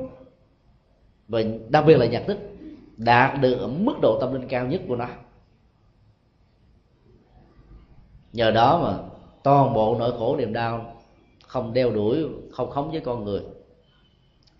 [1.28, 2.38] và đặc biệt là nhận thức
[2.96, 5.08] đạt được ở mức độ tâm linh cao nhất của nó.
[8.32, 9.08] Nhờ đó mà
[9.42, 10.94] toàn bộ nỗi khổ niềm đau
[11.46, 13.40] không đeo đuổi, không khống với con người.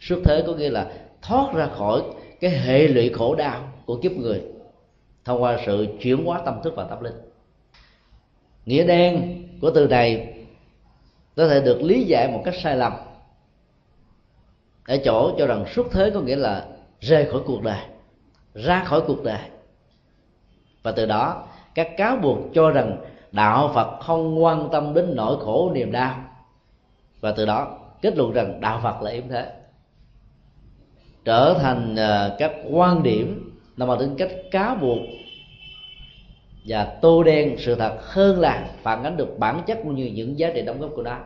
[0.00, 2.02] Xuất thế có nghĩa là thoát ra khỏi
[2.40, 4.42] cái hệ lụy khổ đau của kiếp người
[5.24, 7.31] thông qua sự chuyển hóa tâm thức và tâm linh
[8.66, 10.34] nghĩa đen của từ này
[11.36, 12.92] có thể được lý giải một cách sai lầm.
[14.86, 16.66] Ở chỗ cho rằng xuất thế có nghĩa là
[17.00, 17.80] rời khỏi cuộc đời,
[18.54, 19.40] ra khỏi cuộc đời.
[20.82, 22.96] Và từ đó, các cáo buộc cho rằng
[23.32, 26.24] đạo phật không quan tâm đến nỗi khổ niềm đau.
[27.20, 29.52] Và từ đó, kết luận rằng đạo phật là yếm thế.
[31.24, 34.98] Trở thành ờ, các quan điểm nằm ở tính cách cáo buộc
[36.64, 40.38] và tô đen sự thật hơn là phản ánh được bản chất cũng như những
[40.38, 41.18] giá trị đóng góp của nó.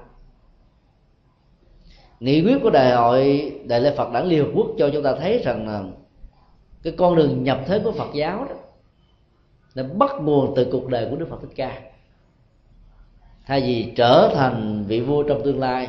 [2.20, 5.14] Nghị quyết của đại hội đại lễ phật đảng liên hợp quốc cho chúng ta
[5.14, 5.83] thấy rằng là
[6.83, 8.55] cái con đường nhập thế của phật giáo đó,
[9.75, 11.81] nó bắt nguồn từ cuộc đời của đức phật thích ca.
[13.46, 15.88] Thay vì trở thành vị vua trong tương lai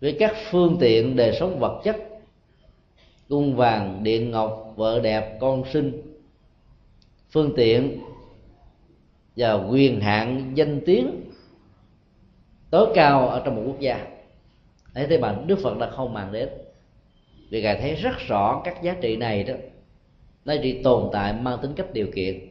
[0.00, 1.96] với các phương tiện đời sống vật chất,
[3.28, 6.11] cung vàng, điện ngọc, vợ đẹp, con sinh
[7.32, 8.00] phương tiện
[9.36, 11.30] và quyền hạn danh tiếng
[12.70, 14.06] tối cao ở trong một quốc gia.
[14.94, 16.48] Ấy thế mà đức phật đã không màng đến.
[17.50, 19.54] Vì ngài thấy rất rõ các giá trị này đó.
[20.44, 22.48] Nó chỉ tồn tại mang tính cách điều kiện.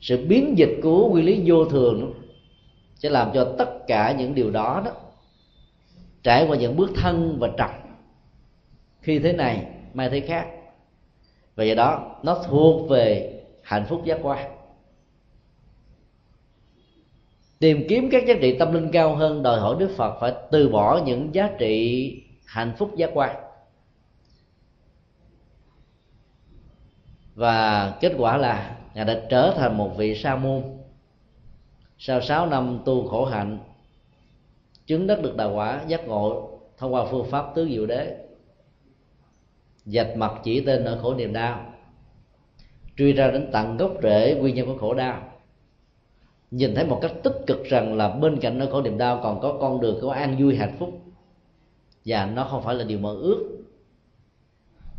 [0.00, 2.06] Sự biến dịch của quy lý vô thường đó,
[2.94, 4.92] sẽ làm cho tất cả những điều đó đó
[6.22, 7.70] trải qua những bước thân và trầm
[9.00, 10.46] khi thế này mai thế khác
[11.56, 14.52] và do đó, nó thuộc về hạnh phúc giác quan.
[17.58, 20.68] Tìm kiếm các giá trị tâm linh cao hơn đòi hỏi đức phật phải từ
[20.68, 22.12] bỏ những giá trị
[22.46, 23.36] hạnh phúc giác quan.
[27.34, 30.62] Và kết quả là ngài đã trở thành một vị sa môn.
[31.98, 33.58] Sau 6 năm tu khổ hạnh,
[34.86, 38.25] chứng đắc được đạo quả, giác ngộ thông qua phương pháp tứ diệu đế
[39.86, 41.72] dạch mặt chỉ tên ở khổ niềm đau,
[42.96, 45.32] truy ra đến tận gốc rễ nguyên nhân của khổ đau.
[46.50, 49.40] Nhìn thấy một cách tích cực rằng là bên cạnh nỗi khổ niềm đau còn
[49.40, 51.00] có con đường, có an vui, hạnh phúc.
[52.04, 53.58] Và nó không phải là điều mơ ước.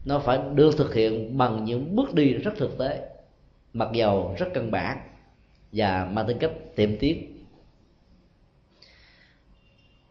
[0.05, 3.09] Nó phải được thực hiện bằng những bước đi rất thực tế,
[3.73, 4.97] mặc dầu rất căn bản
[5.71, 7.27] và mang tính cách tiệm tiếp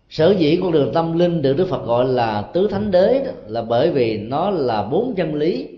[0.09, 3.33] sở dĩ con đường tâm linh được đức phật gọi là tứ thánh đế đó,
[3.47, 5.69] là bởi vì nó là bốn chân lý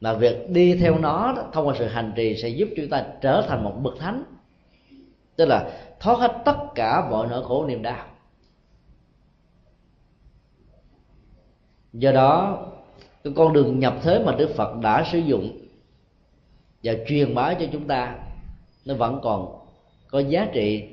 [0.00, 3.04] mà việc đi theo nó đó, thông qua sự hành trì sẽ giúp chúng ta
[3.20, 4.22] trở thành một bậc thánh.
[5.36, 5.70] Tức là
[6.00, 8.06] thoát hết tất cả mọi nỗi khổ niềm đau.
[11.92, 12.66] Do đó
[13.24, 15.58] cái con đường nhập thế mà đức phật đã sử dụng
[16.82, 18.18] và truyền bá cho chúng ta
[18.84, 19.58] nó vẫn còn
[20.10, 20.84] có giá trị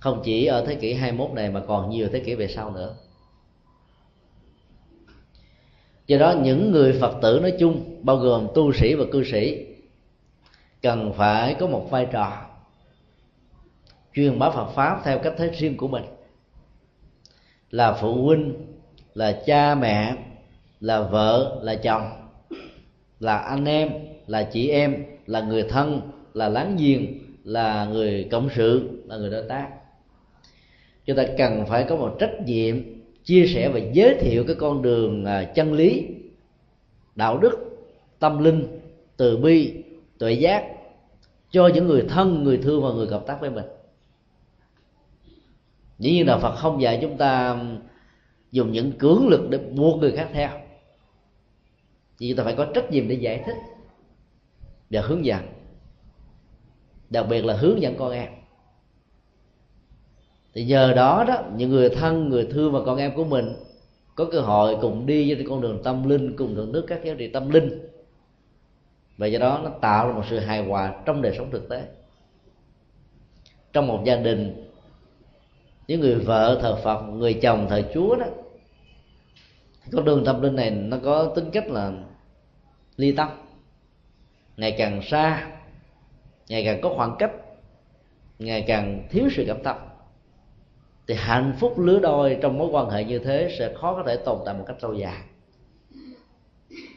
[0.00, 2.94] không chỉ ở thế kỷ 21 này mà còn nhiều thế kỷ về sau nữa.
[6.06, 9.66] Do đó, những người phật tử nói chung, bao gồm tu sĩ và cư sĩ,
[10.82, 12.46] cần phải có một vai trò
[14.14, 16.04] truyền bá phật pháp theo cách thế riêng của mình.
[17.70, 18.54] Là phụ huynh,
[19.14, 20.16] là cha mẹ,
[20.80, 22.10] là vợ, là chồng,
[23.20, 23.90] là anh em,
[24.26, 26.00] là chị em, là người thân,
[26.34, 27.06] là láng giềng,
[27.44, 29.79] là người cộng sự, là người đối tác
[31.06, 32.76] chúng ta cần phải có một trách nhiệm
[33.24, 36.06] chia sẻ và giới thiệu cái con đường à, chân lý,
[37.14, 37.58] đạo đức,
[38.18, 38.80] tâm linh,
[39.16, 39.82] từ bi,
[40.18, 40.64] tuệ giác
[41.50, 43.64] cho những người thân, người thương và người hợp tác với mình.
[45.98, 47.60] Dĩ nhiên là phật không dạy chúng ta
[48.52, 50.50] dùng những cưỡng lực để buộc người khác theo.
[52.18, 53.56] Thì chúng ta phải có trách nhiệm để giải thích
[54.90, 55.40] và hướng dẫn,
[57.10, 58.32] đặc biệt là hướng dẫn con em
[60.60, 63.52] thì nhờ đó đó, những người thân, người thương và con em của mình
[64.14, 67.14] có cơ hội cùng đi trên con đường tâm linh, cùng thưởng thức các giá
[67.18, 67.88] trị tâm linh.
[69.16, 71.82] Và do đó nó tạo ra một sự hài hòa trong đời sống thực tế.
[73.72, 74.70] Trong một gia đình,
[75.88, 78.26] những người vợ, thờ phật, người chồng, thờ chúa đó
[79.92, 81.92] con đường tâm linh này nó có tính cách là
[82.96, 83.28] ly tâm.
[84.56, 85.50] Ngày càng xa,
[86.48, 87.32] ngày càng có khoảng cách,
[88.38, 89.76] ngày càng thiếu sự cảm tâm
[91.10, 94.16] thì hạnh phúc lứa đôi trong mối quan hệ như thế sẽ khó có thể
[94.16, 95.22] tồn tại một cách lâu dài.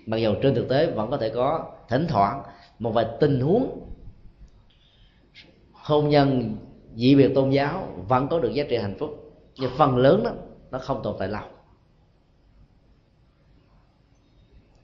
[0.05, 2.43] Mặc dù trên thực tế vẫn có thể có thỉnh thoảng
[2.79, 3.89] một vài tình huống
[5.73, 6.55] hôn nhân,
[6.95, 10.31] dị biệt tôn giáo vẫn có được giá trị hạnh phúc, nhưng phần lớn đó,
[10.71, 11.43] nó không tồn tại lâu.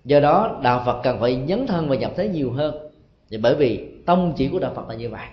[0.05, 2.91] Do đó, đạo phật cần phải nhấn thân và nhập thế nhiều hơn.
[3.29, 5.27] Thì bởi vì tông chỉ của đạo phật là như vậy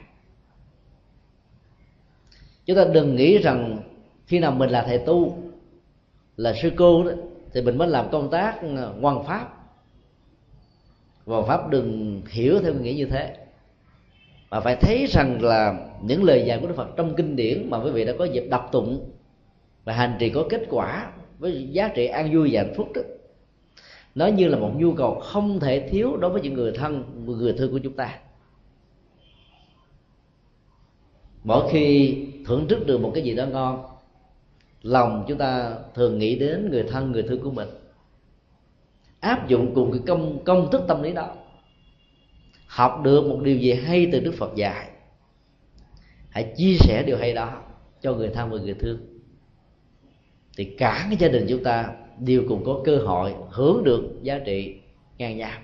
[2.66, 3.78] chúng ta đừng nghĩ rằng
[4.26, 5.38] khi nào mình là thầy tu,
[6.36, 7.10] là sư cô đó,
[7.52, 9.52] thì mình mới làm công tác ờ, hoàn pháp.
[11.24, 13.36] Và pháp đừng hiểu theo nghĩa như thế.
[14.50, 17.78] Mà phải thấy rằng là những lời dạy của Đức Phật trong kinh điển mà
[17.78, 19.10] quý vị đã có dịp đọc tụng
[19.84, 23.02] và hành trì có kết quả với giá trị an vui và hạnh phúc đó,
[24.14, 27.52] nó như là một nhu cầu không thể thiếu đối với những người thân người
[27.52, 28.18] thương của chúng ta.
[31.46, 32.16] Mỗi khi
[32.46, 33.84] thưởng thức được một cái gì đó ngon,
[34.82, 37.68] lòng chúng ta thường nghĩ đến người thân, người thương của mình.
[39.20, 41.34] Áp dụng cùng cái công công thức tâm lý đó.
[42.66, 44.90] Học được một điều gì hay từ đức phật dạy,
[46.28, 47.62] hãy chia sẻ điều hay đó
[48.00, 48.98] cho người thân và người thương.
[50.56, 54.38] Thì cả cái gia đình chúng ta đều cùng có cơ hội hưởng được giá
[54.38, 54.76] trị
[55.18, 55.60] ngang nhau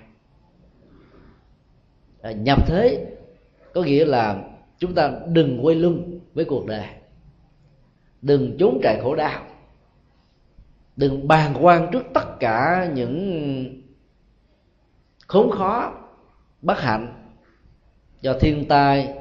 [2.21, 3.05] à, nhập thế
[3.73, 6.87] có nghĩa là chúng ta đừng quay lưng với cuộc đời.
[8.21, 9.43] Đừng trốn chạy khổ đau.
[10.95, 13.83] Đừng bàng quan trước tất cả những
[15.27, 15.93] khốn khó,
[16.61, 17.29] bất hạnh
[18.21, 19.13] do thiên tai,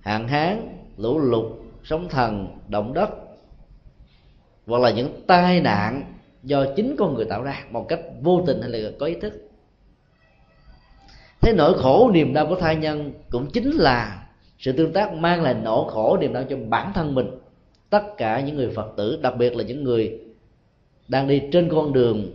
[0.00, 1.52] hạn hán, lũ lụt,
[1.84, 3.10] sóng thần, động đất,
[4.66, 8.60] hoặc là những tai nạn do chính con người tạo ra một cách vô tình
[8.60, 9.32] hay là có ý thức.
[11.40, 14.25] Thế nỗi khổ niềm đau của thai nhân cũng chính là
[14.58, 17.26] sự tương tác mang lại nỗi khổ, niềm đau cho bản thân mình.
[17.90, 20.20] Tất cả những người phật tử, đặc biệt là những người
[21.08, 22.26] đang đi trên con đường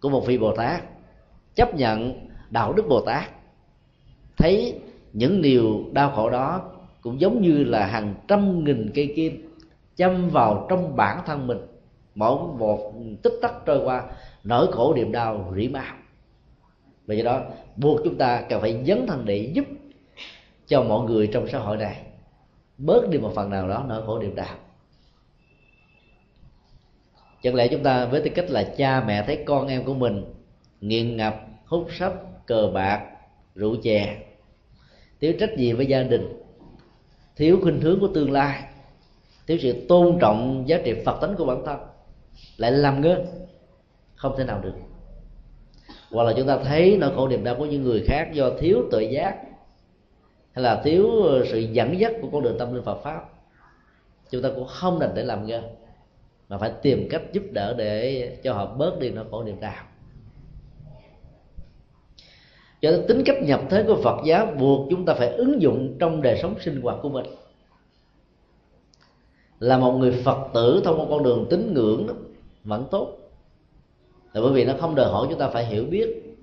[0.00, 0.82] của một vị bồ tát,
[1.54, 2.12] chấp nhận
[2.50, 3.30] đạo đức bồ tát,
[4.36, 4.80] thấy
[5.12, 6.60] những điều đau khổ đó
[7.00, 9.54] cũng giống như là hàng trăm nghìn cây kim
[9.96, 11.58] châm vào trong bản thân mình.
[12.14, 14.04] Mỗi một tích tắc trôi qua,
[14.44, 15.82] nỗi khổ niềm đau rỉ máu.
[17.06, 17.40] Vì vậy đó,
[17.76, 19.64] buộc chúng ta cần phải dấn thân để giúp
[20.72, 22.02] cho mọi người trong xã hội này.
[22.78, 24.56] Bớt đi một phần nào đó, nỗi khổ niềm đau.
[27.42, 30.24] Chẳng lẽ chúng ta với tư cách là cha mẹ thấy con em của mình
[30.80, 32.12] nghiện ngập, hút sách
[32.46, 33.06] cờ bạc,
[33.54, 34.16] rượu chè,
[35.20, 36.42] thiếu trách nhiệm với gia đình,
[37.36, 38.62] thiếu khuynh hướng của tương lai,
[39.46, 41.78] thiếu sự tôn trọng giá trị phật tánh của bản thân,
[42.56, 43.24] lại làm ngơ?
[44.14, 44.74] Không thể nào được.
[46.10, 48.82] Hoặc là chúng ta thấy nỗi khổ niềm đau của những người khác do thiếu
[48.90, 49.36] tự giác
[50.52, 53.24] hay là thiếu ờ, sự dẫn dắt của con đường tâm linh Phật pháp?
[54.30, 55.62] Chúng ta cũng không nên để làm ngơ
[56.48, 59.84] mà phải tìm cách giúp đỡ để cho họ bớt đi nỗi khổ niềm đau.
[62.80, 65.96] Cho nên tính cách nhập thế của Phật giáo buộc chúng ta phải ứng dụng
[65.98, 67.26] trong đời sống sinh hoạt của mình.
[69.58, 72.14] Là một người Phật tử thông qua con đường tín ngưỡng đó,
[72.64, 73.18] vẫn tốt.
[74.32, 76.36] Là bởi vì nó không đòi hỏi chúng ta phải hiểu biết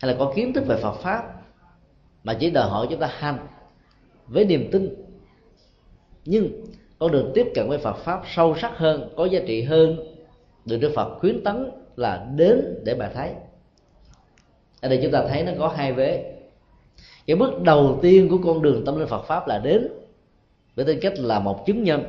[0.00, 1.37] hay là có kiến thức về Phật pháp
[2.28, 3.38] mà chỉ đòi hỏi chúng ta hành
[4.26, 4.94] với niềm tin.
[6.24, 6.64] Nhưng
[6.98, 9.96] con đường tiếp cận với Phật pháp sâu sắc hơn, có giá trị hơn,
[10.64, 13.32] được Đức Phật khuyến tấn là đến để bà thấy.
[14.80, 16.34] Ở đây chúng ta thấy nó có hai vế.
[17.26, 19.88] Cái bước đầu tiên của con đường tâm linh Phật pháp là đến,
[20.74, 22.02] với tư cách là một chứng nhân.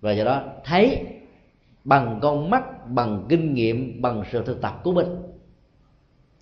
[0.00, 1.06] Và do đó thấy
[1.84, 5.06] bằng con mắt, bằng kinh nghiệm, bằng sự thực tập của mình.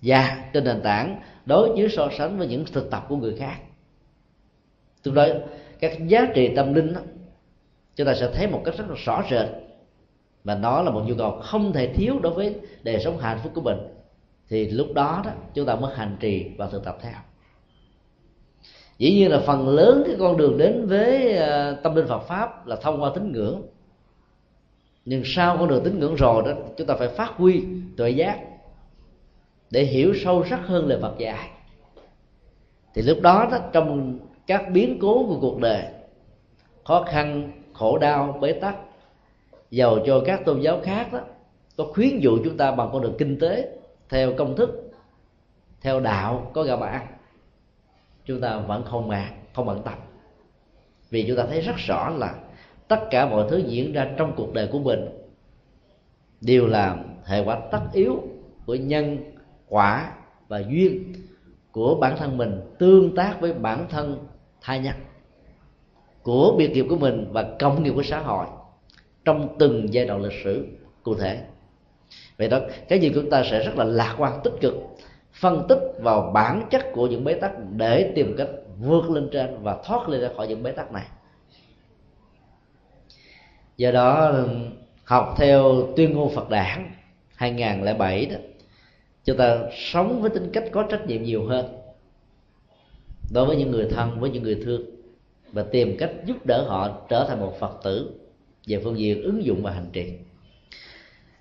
[0.01, 3.57] Và trên nền tảng đối với so sánh với những thực tập của người khác.
[5.03, 5.25] Từ đó
[5.79, 7.01] các giá trị tâm linh đó,
[7.95, 9.47] chúng ta sẽ thấy một cách rất là rõ rệt.
[10.43, 13.51] Và nó là một nhu cầu không thể thiếu đối với đời sống hạnh phúc
[13.55, 13.77] của mình.
[14.49, 17.13] Thì lúc đó đó chúng ta mới hành trì và thực tập theo.
[18.97, 22.67] Dĩ nhiên là phần lớn cái con đường đến với ờ, tâm linh Phật pháp
[22.67, 23.61] là thông qua tín ngưỡng.
[25.05, 27.63] Nhưng sau con đường tín ngưỡng rồi đó chúng ta phải phát huy
[27.97, 28.39] tuệ giác
[29.71, 31.49] để hiểu sâu sắc hơn lời Phật dạy.
[32.93, 35.83] Thì lúc đó đó, trong các biến cố của cuộc đời,
[36.85, 38.75] khó khăn, khổ đau, bế tắc
[39.69, 41.19] giàu cho các tôn giáo khác đó,
[41.77, 43.77] có khuyến dụ chúng ta bằng con đường kinh tế,
[44.09, 44.91] theo công thức,
[45.81, 47.07] theo đạo, có gạo mà ăn
[48.25, 49.93] chúng ta vẫn không mà không bận tâm
[51.09, 52.35] vì chúng ta thấy rất rõ là
[52.87, 54.99] tất cả mọi thứ diễn ra trong cuộc đời của mình
[56.41, 58.21] đều là hệ quả tất yếu
[58.65, 59.17] của nhân
[59.71, 60.11] quả
[60.47, 61.13] và duyên
[61.71, 64.25] của bản thân mình, tương tác với bản thân
[64.61, 64.95] thai nhân,
[66.23, 68.45] của biệt nghiệp của mình và công nghiệp của xã hội
[69.25, 70.67] trong từng giai đoạn lịch sử
[71.03, 71.41] cụ thể.
[72.37, 72.59] Vậy đó,
[72.89, 74.73] cái gì chúng ta sẽ rất là lạc quan, tích cực
[75.31, 78.49] phân tích vào bản chất của những bế tắc để tìm cách
[78.79, 81.05] vượt lên trên và thoát lên ra khỏi những bế tắc này.
[83.77, 84.33] Do đó,
[85.03, 86.91] học theo tuyên ngôn Phật đản
[87.35, 88.35] 2007 đó
[89.25, 91.65] chúng ta sống với tính cách có trách nhiệm nhiều hơn
[93.33, 94.81] đối với những người thân, với những người thương
[95.51, 98.11] và tìm cách giúp đỡ họ trở thành một phật tử
[98.67, 100.13] về phương diện ứng dụng và hành trì.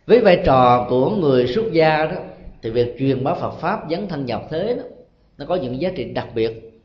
[0.06, 2.16] Với vai trò của người xuất gia đó,
[2.62, 4.82] thì việc truyền bá Phật pháp dấn thân nhập thế đó,
[5.38, 6.82] nó có những giá trị đặc biệt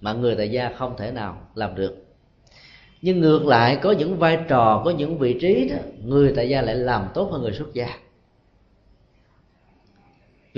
[0.00, 2.04] mà người tại gia không thể nào làm được.
[3.02, 6.62] Nhưng ngược lại, có những vai trò, có những vị trí đó, người tại gia
[6.62, 7.88] lại làm tốt hơn người xuất gia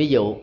[0.01, 0.35] ví dụ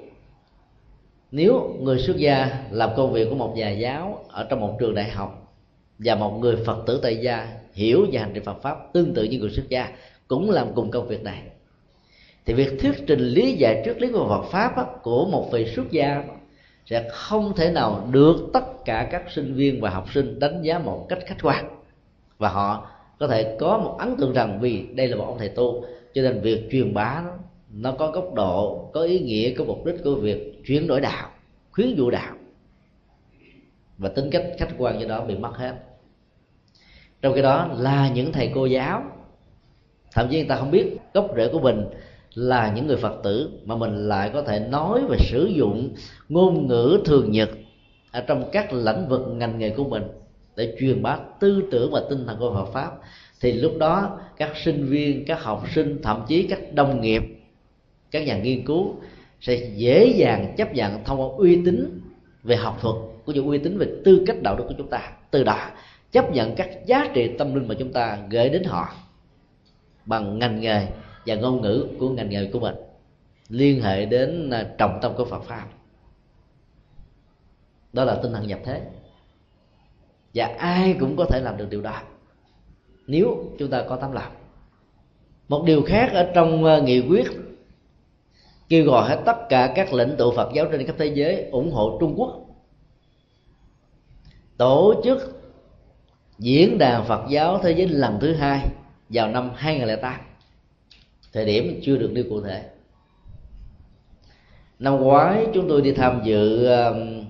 [1.31, 4.95] nếu người xuất gia làm công việc của một nhà giáo ở trong một trường
[4.95, 5.55] đại học
[5.99, 9.23] và một người phật tử tại gia hiểu và hành trì phật pháp tương tự
[9.23, 9.89] như người xuất gia
[10.27, 11.41] cũng làm cùng công việc này
[12.45, 15.65] thì việc thuyết trình lý giải trước lý của Phật pháp á, của một vị
[15.75, 16.23] xuất gia
[16.85, 20.79] sẽ không thể nào được tất cả các sinh viên và học sinh đánh giá
[20.79, 21.69] một cách khách quan.
[22.37, 22.87] Và họ
[23.19, 26.21] có thể có một ấn tượng rằng vì đây là một ông thầy tu cho
[26.21, 27.31] nên việc truyền bá nó,
[27.73, 31.29] nó có góc độ, có ý nghĩa, có mục đích của việc chuyển đổi đạo,
[31.71, 32.35] khuyến dụ đạo.
[33.97, 35.73] Và tính cách khách quan như đó bị mất hết.
[37.21, 39.03] Trong cái đó là những thầy cô giáo,
[40.11, 41.85] thậm chí người ta không biết gốc rễ của mình
[42.33, 45.95] là những người phật tử, mà mình lại có thể nói và sử dụng
[46.29, 47.49] ngôn ngữ thường nhật
[48.11, 50.03] ở trong các lĩnh vực ngành nghề của mình
[50.55, 52.91] để truyền bá tư tưởng và tinh thần của Phật pháp.
[53.41, 57.23] Thì lúc đó các sinh viên, các học sinh, thậm chí các đồng nghiệp
[58.11, 58.95] các nhà nghiên cứu
[59.41, 62.01] sẽ dễ dàng chấp nhận thông qua uy tín
[62.43, 62.95] về học thuật,
[63.25, 65.11] cũng như uy tín về tư cách đạo đức của chúng ta.
[65.31, 65.69] Từ đó,
[66.11, 68.93] chấp nhận các giá trị tâm linh mà chúng ta gửi đến họ
[70.05, 70.87] bằng ngành nghề
[71.25, 72.75] và ngôn ngữ của ngành nghề của mình.
[73.49, 75.65] Liên hệ đến à, trọng tâm của Phật pháp.
[77.93, 78.81] Đó là tinh thần nhập thế.
[80.33, 82.01] Và ai cũng có thể làm được điều đó,
[83.07, 84.31] nếu chúng ta có tấm lòng.
[85.47, 87.27] Một điều khác ở trong à, nghị quyết
[88.69, 91.71] kêu gọi hết tất cả các lãnh tụ Phật giáo trên khắp thế giới ủng
[91.71, 92.45] hộ Trung Quốc.
[94.57, 95.41] Tổ chức
[96.39, 98.59] diễn đàn Phật giáo thế giới lần thứ hai
[99.09, 100.19] vào năm 2008
[101.33, 102.63] thời điểm chưa được nêu cụ thể.
[104.79, 107.25] Năm ngoái chúng tôi đi tham dự um,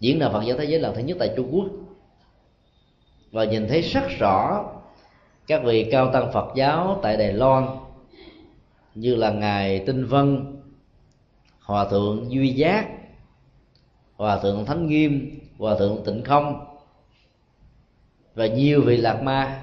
[0.00, 1.66] diễn đàn Phật giáo thế giới lần thứ nhất tại Trung Quốc.
[3.32, 4.64] Và nhìn thấy rất rõ
[5.46, 7.66] các vị cao tăng Phật giáo tại Đài Loan
[8.94, 10.56] như là ngài Tinh Vân,
[11.60, 12.88] Hòa thượng Duy Giác,
[14.16, 16.66] Hòa thượng Thánh Nghiêm, Hòa thượng Tịnh Không
[18.34, 19.62] và nhiều vị lạc ma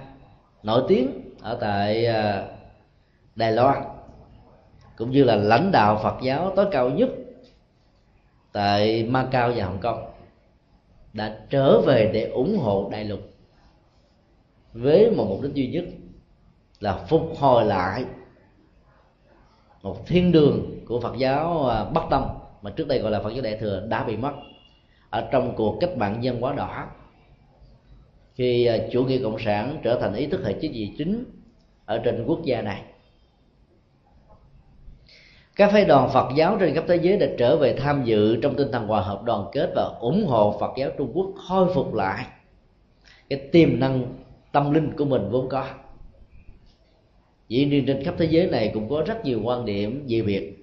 [0.63, 1.09] nổi tiếng
[1.41, 2.47] ở tại à,
[3.35, 3.83] Đài Loan
[4.97, 7.09] cũng như là lãnh đạo Phật giáo tối cao nhất
[8.51, 10.11] tại Macau và Hồng Kông
[11.13, 13.19] đã trở về để ủng hộ đại lục
[14.73, 15.85] với một mục đích duy nhất
[16.79, 18.05] là phục hồi lại
[19.87, 23.29] một thiên đường của Phật giáo à, Bắc Tông, mà trước đây gọi là Phật
[23.29, 24.31] giáo Đại thừa đã bị mất
[25.09, 26.87] ở trong cuộc cách mạng dân hóa đỏ.
[28.35, 31.25] Khi à, chủ nghĩa cộng sản trở thành ý thức hệ chính trị chính
[31.85, 32.81] ở trên quốc gia này,
[35.55, 38.55] các phái đoàn Phật giáo trên khắp thế giới đã trở về tham dự trong
[38.55, 41.93] tinh thần hòa hợp đoàn kết và ủng hộ Phật giáo Trung Quốc khôi phục
[41.93, 42.25] lại
[43.29, 44.05] cái tiềm năng
[44.51, 45.65] tâm linh của mình vốn có
[47.47, 50.53] dĩ nhiên trên khắp thế giới này cũng có rất nhiều quan điểm về việc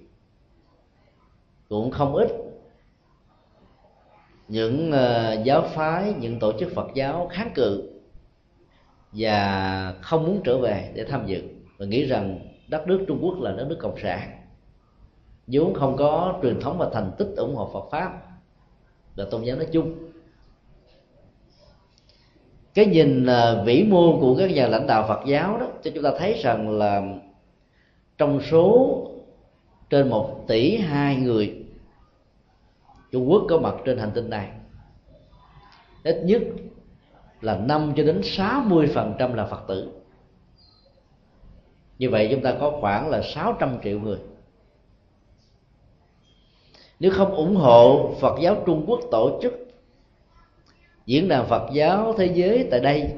[1.69, 2.27] cũng không ít
[4.47, 7.95] những uh, giáo phái những tổ chức phật giáo kháng cự
[9.11, 11.41] và không muốn trở về để tham dự.
[11.77, 14.41] Và nghĩ rằng đất nước trung quốc là đất nước cộng sản.
[15.47, 18.21] Vốn không có truyền thống và thành tích ủng hộ phật pháp
[19.15, 19.95] và tôn giáo nói chung
[22.75, 26.03] cái nhìn à, vĩ mô của các nhà lãnh đạo Phật giáo đó, cho chúng
[26.03, 27.03] ta thấy rằng là
[28.17, 29.01] trong số
[29.89, 31.65] trên một tỷ hai người
[33.11, 34.49] Trung Quốc có mặt trên hành tinh này,
[36.03, 36.41] ít nhất
[37.41, 39.91] là 5 cho đến 60 phần trăm là Phật tử.
[41.99, 44.17] Như vậy chúng ta có khoảng là 600 triệu người.
[46.99, 49.64] Nếu không ủng hộ Phật giáo Trung Quốc tổ chức
[51.05, 53.13] diễn đàn Phật giáo thế giới tại đây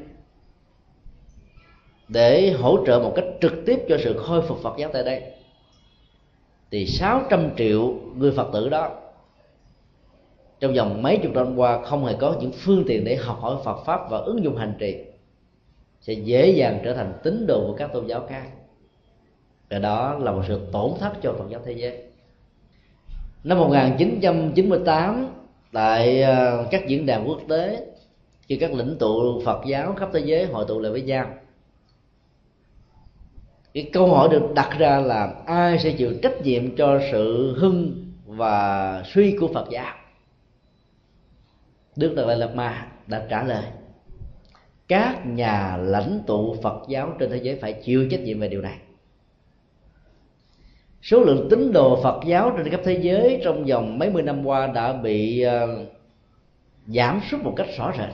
[2.07, 5.21] để hỗ trợ một cách trực tiếp cho sự khôi phục Phật giáo tại đây.
[6.71, 8.91] Thì 600 triệu người Phật tử đó,
[10.59, 13.55] trong vòng mấy chục năm qua không hề có những phương tiện để học hỏi
[13.63, 14.95] Phật pháp và ứng dụng hành trì,
[16.01, 18.45] sẽ dễ dàng trở thành tín đồ của các tôn giáo khác.
[19.69, 22.03] Và đó là một sự tổn thất cho Phật giáo thế giới.
[23.43, 25.36] Năm 1998
[25.77, 27.85] tại ờ, các diễn đàn quốc tế,
[28.41, 31.29] khi các lĩnh tụ Phật giáo khắp thế giới hội tụ lại với nhau.
[33.73, 38.05] Cái câu hỏi được đặt ra là ai sẽ chịu trách nhiệm cho sự hưng
[38.25, 39.95] và suy của Phật giáo?
[41.95, 43.63] Đức Đạt Lạt Ma đã trả lời,
[44.87, 48.61] các nhà lãnh tụ Phật giáo trên thế giới phải chịu trách nhiệm về điều
[48.61, 48.77] này
[51.09, 54.45] số lượng tín đồ Phật giáo trên khắp thế giới trong vòng mấy mươi năm
[54.45, 55.87] qua đã bị uh,
[56.87, 58.09] giảm sút một cách rõ rệt.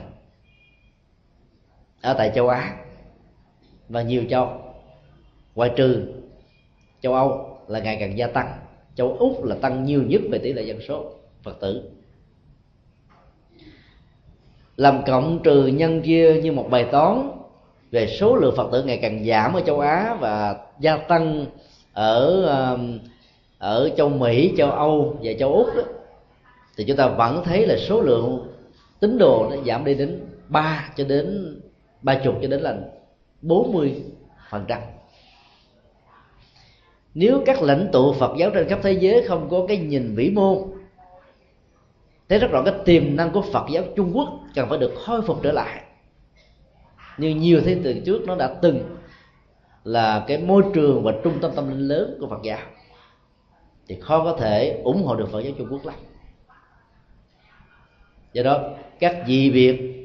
[2.00, 2.76] Ở tại châu Á
[3.88, 4.48] và nhiều châu
[5.54, 6.14] ngoại trừ
[7.00, 8.58] châu Âu là ngày càng gia tăng
[8.94, 11.10] châu Úc là tăng nhiều nhất về tỷ lệ dân số
[11.42, 11.90] Phật tử.
[14.76, 17.30] Làm cộng trừ nhân kia như một bài toán
[17.90, 21.46] về số lượng phật tử ngày càng giảm ở châu á và gia tăng
[21.94, 22.98] ở um,
[23.58, 25.82] ở châu mỹ châu âu và châu úc đó,
[26.76, 28.46] thì chúng ta vẫn thấy là số lượng
[29.00, 31.56] tín đồ nó giảm đi đến 3 cho đến
[32.02, 32.78] ba chục cho đến là
[33.42, 34.02] 40
[34.50, 34.80] phần trăm.
[37.14, 40.30] Nếu các lãnh tụ Phật giáo trên khắp thế giới không có cái nhìn vĩ
[40.30, 40.66] mô
[42.28, 45.22] thấy rất rõ cái tiềm năng của Phật giáo Trung Quốc cần phải được khôi
[45.22, 45.82] phục trở lại.
[47.18, 48.96] Như nhiều thế từ trước nó đã từng
[49.84, 52.58] là cái môi trường và trung tâm tâm linh lớn của Phật giáo.
[53.88, 55.94] Thì khó có thể ủng hộ được Phật giáo Trung Quốc lắm.
[58.32, 58.70] Do đó
[59.00, 60.04] các dị biệt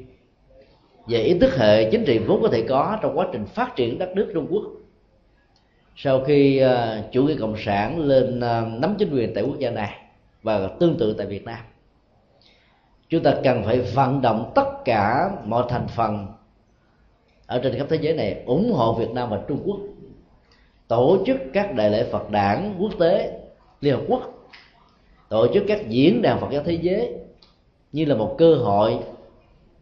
[1.06, 3.98] về ý thức hệ chính trị vốn có thể có trong quá trình phát triển
[3.98, 4.62] đất nước Trung Quốc.
[5.96, 9.70] Sau khi uh, chủ nghĩa cộng sản lên uh, nắm chính quyền tại quốc gia
[9.70, 9.96] này
[10.42, 11.60] và tương tự tại Việt Nam
[13.10, 16.26] chúng ta cần phải vận động tất cả mọi thành phần
[17.50, 19.80] ở trên khắp thế giới này, ủng hộ Việt Nam và Trung Quốc,
[20.88, 23.40] tổ chức các đại lễ Phật đảng quốc tế,
[23.80, 24.48] Liên Hợp Quốc,
[25.28, 27.14] tổ chức các diễn đàn Phật giáo thế giới
[27.92, 28.98] như là một cơ hội,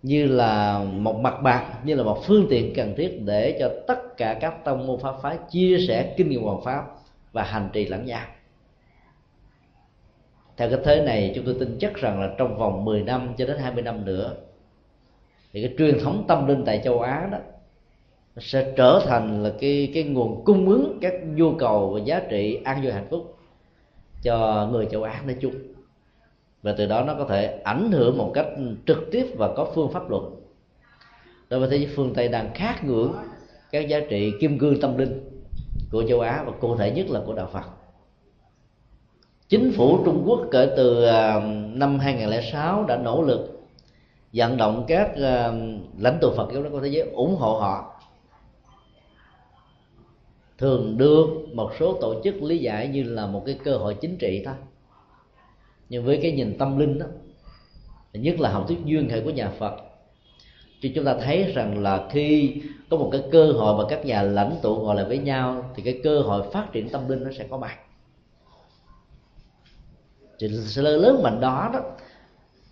[0.03, 4.17] như là một mặt bạc như là một phương tiện cần thiết để cho tất
[4.17, 6.85] cả các tông môn pháp phái chia sẻ kinh nghiệm hoàng pháp
[7.33, 8.27] và hành trì lẫn nhau.
[10.57, 13.47] Theo cái thế này, chúng tôi tin chắc rằng là trong vòng 10 năm cho
[13.47, 14.35] đến 20 năm nữa,
[15.53, 17.39] thì cái truyền thống tâm linh tại châu Á đó
[18.41, 22.61] sẽ trở thành là cái cái nguồn cung ứng các nhu cầu và giá trị
[22.65, 23.37] an vui hạnh phúc
[24.23, 25.55] cho người châu Á nói chung.
[26.63, 28.47] Và từ đó nó có thể ảnh hưởng một cách
[28.87, 30.35] trực tiếp và có phương pháp luận
[31.51, 33.13] đối với thế giới phương Tây đang khát ngưỡng
[33.71, 35.31] các giá trị kim cương tâm linh
[35.93, 37.65] của châu Á và cụ thể nhất là của đạo Phật.
[39.49, 41.41] Chính phủ Trung Quốc kể từ à,
[41.73, 43.61] năm 2006 đã nỗ lực
[44.33, 45.53] vận động các à,
[45.99, 47.98] lãnh tụ Phật giáo của thế giới ủng hộ họ
[50.59, 54.17] thường được một số tổ chức lý giải như là một cái cơ hội chính
[54.17, 54.55] trị thôi.
[55.89, 57.07] Nhưng với cái nhìn tâm linh đó,
[58.13, 59.77] nhất là học thuyết duyên hệ của nhà Phật,
[60.83, 62.57] thì chúng ta thấy rằng là khi
[62.91, 65.83] có một cái cơ hội mà các nhà lãnh tụ ngồi lại với nhau, thì
[65.83, 67.79] cái cơ hội phát triển tâm linh nó sẽ có mặt.
[70.39, 71.81] Thì sự lớn mạnh đó đó,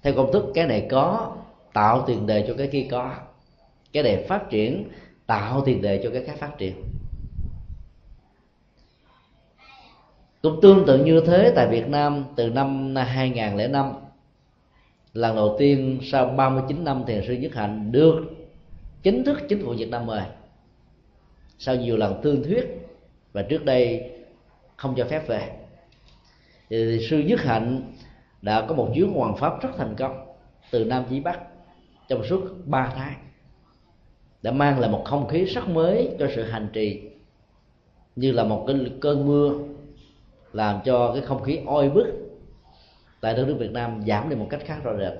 [0.02, 1.36] theo công thức cái này có
[1.72, 3.14] tạo tiền đề cho cái kia có,
[3.92, 4.88] cái này phát triển,
[5.26, 6.82] tạo tiền đề cho cái khác phát triển.
[10.46, 13.92] Cũng tương tự như thế tại Việt Nam từ năm 2005
[15.12, 18.20] lần đầu tiên sau 39 năm thiền sư Nhất Hạnh được
[19.02, 20.22] chính thức chính phủ Việt Nam mời.
[21.58, 22.88] Sau nhiều lần tương thuyết
[23.32, 24.10] và trước đây
[24.76, 25.50] không cho phép về,
[26.70, 27.92] thì sư Nhất Hạnh
[28.42, 30.26] đã có một chuyến hoàng pháp rất thành công
[30.70, 31.40] từ Nam chí Bắc
[32.08, 33.14] trong suốt 3 tháng,
[34.42, 37.02] đã mang lại một không khí rất mới cho sự hành trì,
[38.16, 39.52] như là một cái cơn mưa
[40.56, 42.06] làm cho cái không khí oi bức
[43.20, 45.12] tại đất nước Việt Nam giảm đi một cách khác rõ rệt.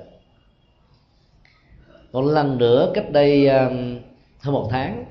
[2.13, 3.99] Một lần nữa, cách đây um,
[4.41, 5.05] hơn một tháng,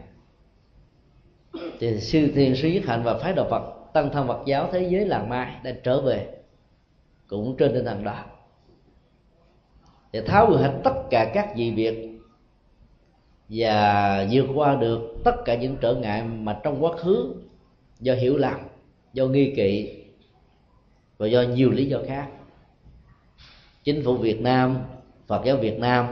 [1.80, 4.88] thì sư thiền sư nhất hạnh và phái đạo phật, tăng thân phật giáo thế
[4.92, 6.28] giới làng mai đã trở về,
[7.28, 8.24] cũng trên tinh thần đó,
[10.12, 12.20] để tháo gỡ hết tất cả các dị việc
[13.50, 17.36] và vượt qua được tất cả những trở ngại mà trong quá khứ
[18.00, 18.60] do hiểu lầm,
[19.14, 20.02] do nghi kỵ
[21.18, 22.28] và do nhiều lý do khác.
[23.84, 24.78] Chính phủ Việt Nam,
[25.28, 26.08] Phật giáo Việt Nam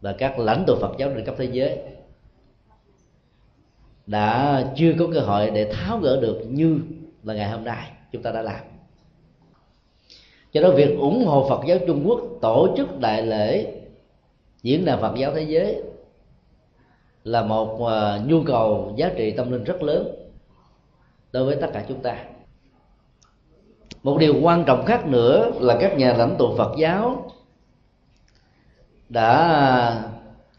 [0.00, 1.78] và các lãnh tụ Phật giáo trên khắp thế giới
[4.06, 6.80] đã chưa có cơ hội để tháo gỡ được như
[7.24, 8.60] là ngày hôm nay chúng ta đã làm.
[10.52, 13.74] Cho đó, việc ủng hộ Phật giáo Trung Quốc tổ chức đại lễ
[14.62, 15.82] diễn đàn Phật giáo thế giới
[17.24, 20.08] là một à, nhu cầu giá trị tâm linh rất lớn
[21.32, 22.24] đối với tất cả chúng ta
[24.02, 27.30] một điều quan trọng khác nữa là các nhà lãnh tụ Phật giáo
[29.08, 30.04] đã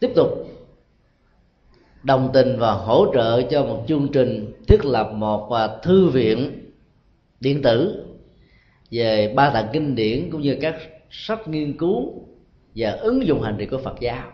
[0.00, 0.28] tiếp tục
[2.02, 5.50] đồng tình và hỗ trợ cho một chương trình thiết lập một
[5.82, 6.70] thư viện
[7.40, 8.04] điện tử
[8.90, 10.74] về ba tạng kinh điển cũng như các
[11.10, 12.12] sách nghiên cứu
[12.74, 14.30] và ứng dụng hành trì của Phật giáo.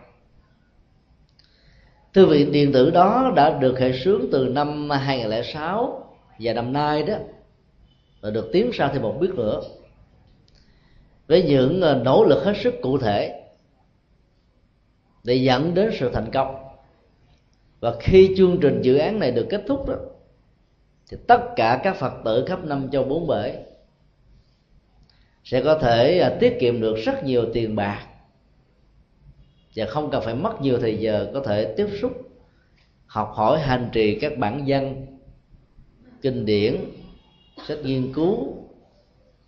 [2.13, 6.05] Thư viện điện tử đó đã được khởi xướng từ năm 2006
[6.39, 7.13] và năm nay đó
[8.21, 9.61] là được tiến ra thêm một bước nữa.
[11.27, 13.43] Với những ờ, nỗ lực hết sức cụ thể,
[15.23, 16.55] để dẫn đến sự thành công.
[17.79, 19.95] Và khi chương trình dự án này được kết thúc đó,
[21.09, 23.65] thì tất cả các phật tử khắp năm châu bốn bể
[25.43, 28.07] sẽ có thể ờ, tiết kiệm được rất nhiều tiền bạc.
[29.75, 32.11] Và không cần phải mất nhiều thời giờ có thể tiếp xúc,
[33.05, 35.05] học hỏi, hành trì các bản văn,
[36.21, 36.75] kinh điển
[37.67, 38.57] sách nghiên cứu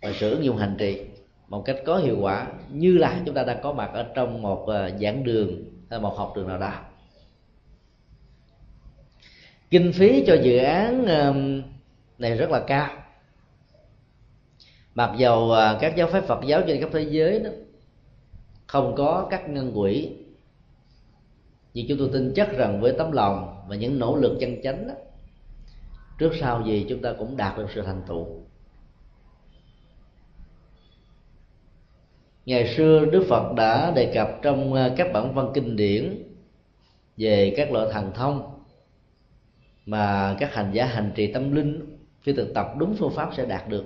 [0.02, 1.00] và sử dụng hành trì
[1.48, 4.66] một cách có hiệu quả như là chúng ta đang có mặt ở trong một
[4.66, 6.72] ờ, giảng đường hay một học trường nào đó.
[9.70, 11.04] Kinh phí cho dự án
[12.18, 12.88] này rất là cao.
[14.94, 17.50] Mặc dầu ờ, các giáo phái Phật giáo trên khắp thế giới đó
[18.66, 20.10] không có các ngân quỹ
[21.74, 24.88] nhưng chúng tôi tin chắc rằng với tấm lòng và những nỗ lực chân chánh
[24.88, 24.94] đó,
[26.22, 28.26] trước sau gì chúng ta cũng đạt được sự thành tựu.
[32.46, 36.22] Ngày xưa đức phật đã đề cập trong ờ, các bản văn kinh điển
[37.16, 38.62] về các loại thần thông
[39.86, 43.46] mà các hành giả hành trì tâm linh khi thực tập đúng phương pháp sẽ
[43.46, 43.84] đạt được.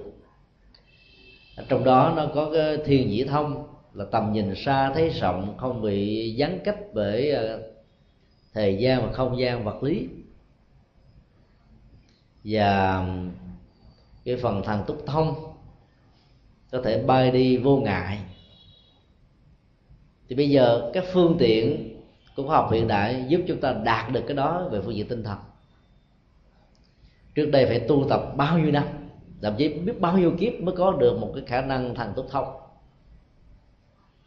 [1.68, 5.82] Trong đó nó có cái thiên nhĩ thông, là tầm nhìn xa thấy rộng, không
[5.82, 7.62] bị gián cách bởi ờ,
[8.54, 10.08] thời gian và không gian vật lý
[12.46, 13.30] và um,
[14.24, 15.34] cái phần thần túc thông
[16.72, 18.18] có thể bay đi vô ngại.
[20.28, 21.96] Thì bây giờ các phương tiện
[22.36, 25.08] của khoa học hiện đại giúp chúng ta đạt được cái đó về phương diện
[25.08, 25.38] tinh thần.
[27.34, 28.84] Trước đây phải tu tập bao nhiêu năm,
[29.42, 32.26] thậm chí biết bao nhiêu kiếp mới có được một cái khả năng thần túc
[32.30, 32.56] thông.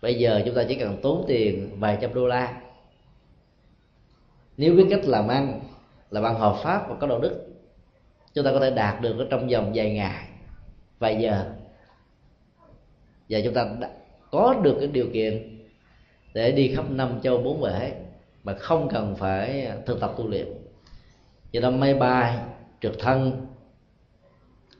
[0.01, 2.61] Bây giờ chúng ta chỉ cần tốn tiền vài trăm đô la.
[4.57, 5.61] Nếu biết cách làm ăn
[6.09, 7.48] là bằng hợp pháp và có đạo đức
[8.33, 10.25] chúng ta có thể đạt được ở trong vòng vài ngày.
[10.99, 11.45] Vài giờ.
[13.29, 13.89] Và chúng ta đã
[14.31, 15.59] có được cái điều kiện
[16.33, 17.93] để đi khắp năm châu bốn bể
[18.43, 20.47] mà không cần phải thực tập tu luyện.
[21.53, 22.37] Vậy đó máy bay,
[22.81, 23.45] trực thăng,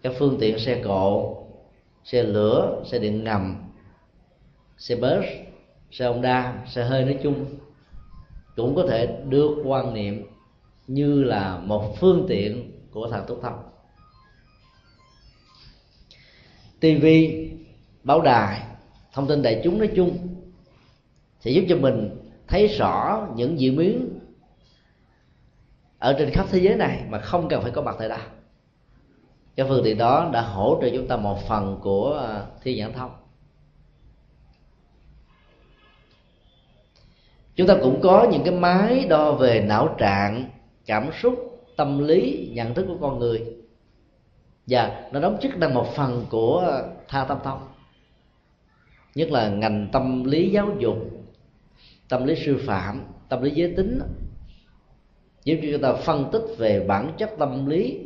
[0.03, 1.37] các phương tiện xe cộ,
[2.03, 3.55] xe lửa, xe điện ngầm,
[4.77, 5.25] xe bus,
[5.91, 7.45] xe honda, xe hơi nói chung
[8.55, 10.25] cũng có thể được quan niệm
[10.87, 13.63] như là một phương tiện của thằng túc thông
[16.79, 17.05] TV,
[18.03, 18.61] báo đài,
[19.13, 20.17] thông tin đại chúng nói chung
[21.39, 22.09] sẽ giúp cho mình
[22.47, 24.19] thấy rõ những diễn biến
[25.99, 28.17] ở trên khắp thế giới này mà không cần phải có mặt tại đó
[29.59, 32.77] cái phương tiện đó đã hỗ trợ chúng ta một phần của à, thi thiên
[32.77, 33.11] nhãn thông.
[37.55, 40.49] Chúng ta cũng có những cái máy đo về não trạng
[40.85, 41.48] cảm xúc
[41.79, 43.43] tâm lý, nhận thức của con người.
[44.67, 47.59] Và nó đóng chức năng một phần của ờ, tha tâm thông
[49.15, 50.97] nhất là ngành tâm lý giáo dục,
[52.09, 53.99] tâm lý sư phạm, tâm lý giới tính.
[55.43, 57.99] Giúp cho chúng ta phân tích về bản chất tâm lý,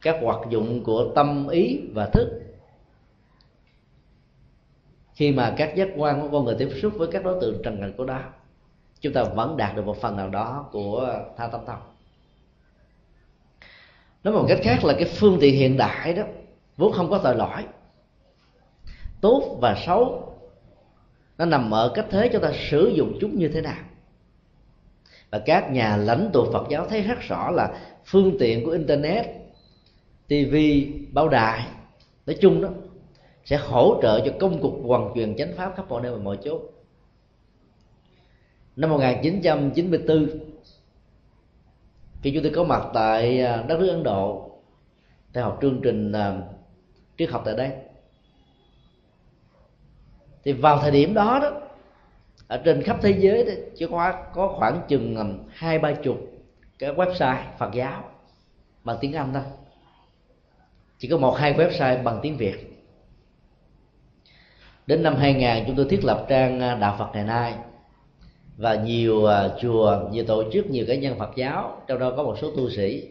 [0.00, 2.42] các hoạt dụng của tâm ý và thức,
[5.14, 7.80] khi mà các giác quan của con người tiếp xúc với các đối tượng trần
[7.80, 8.20] cảnh của đó
[9.00, 11.95] chúng ta vẫn đạt được một phần nào đó của ờ, tha tâm thông
[14.26, 16.22] nói một cách khác là cái phương tiện hiện đại đó
[16.76, 17.62] vốn không có tội lỗi.
[19.20, 20.32] Tốt và xấu
[21.38, 23.82] nó nằm ở cách thế chúng ta sử dụng chúng như thế nào.
[25.30, 29.26] Và các nhà lãnh tụ Phật giáo thấy rất rõ là phương tiện của internet,
[30.28, 30.56] TV,
[31.12, 31.66] báo đài
[32.26, 32.68] nói chung đó
[33.44, 36.38] sẽ hỗ trợ cho công cuộc hoàn truyền chánh pháp khắp mọi nơi và mọi
[36.44, 36.60] chỗ.
[38.76, 40.28] Năm 1994
[42.26, 44.50] khi chúng tôi có mặt tại à, đất nước Ấn Độ
[45.34, 46.38] theo học chương trình à,
[47.18, 47.70] triết học tại đây.
[50.44, 51.52] Thì vào thời điểm đó đó
[52.48, 56.16] ở trên khắp thế giới đó, chỉ có có khoảng chừng à, hai ba chục
[56.78, 58.04] cái website Phật giáo
[58.84, 59.42] bằng tiếng Anh thôi.
[60.98, 62.84] Chỉ có một hai website bằng tiếng Việt.
[64.86, 67.54] Đến năm 2000 chúng tôi thiết lập trang đạo Phật ngày nay
[68.56, 72.22] và nhiều à, chùa, nhiều tổ chức, nhiều cá nhân Phật giáo, trong đó có
[72.22, 73.08] một số tu sĩ,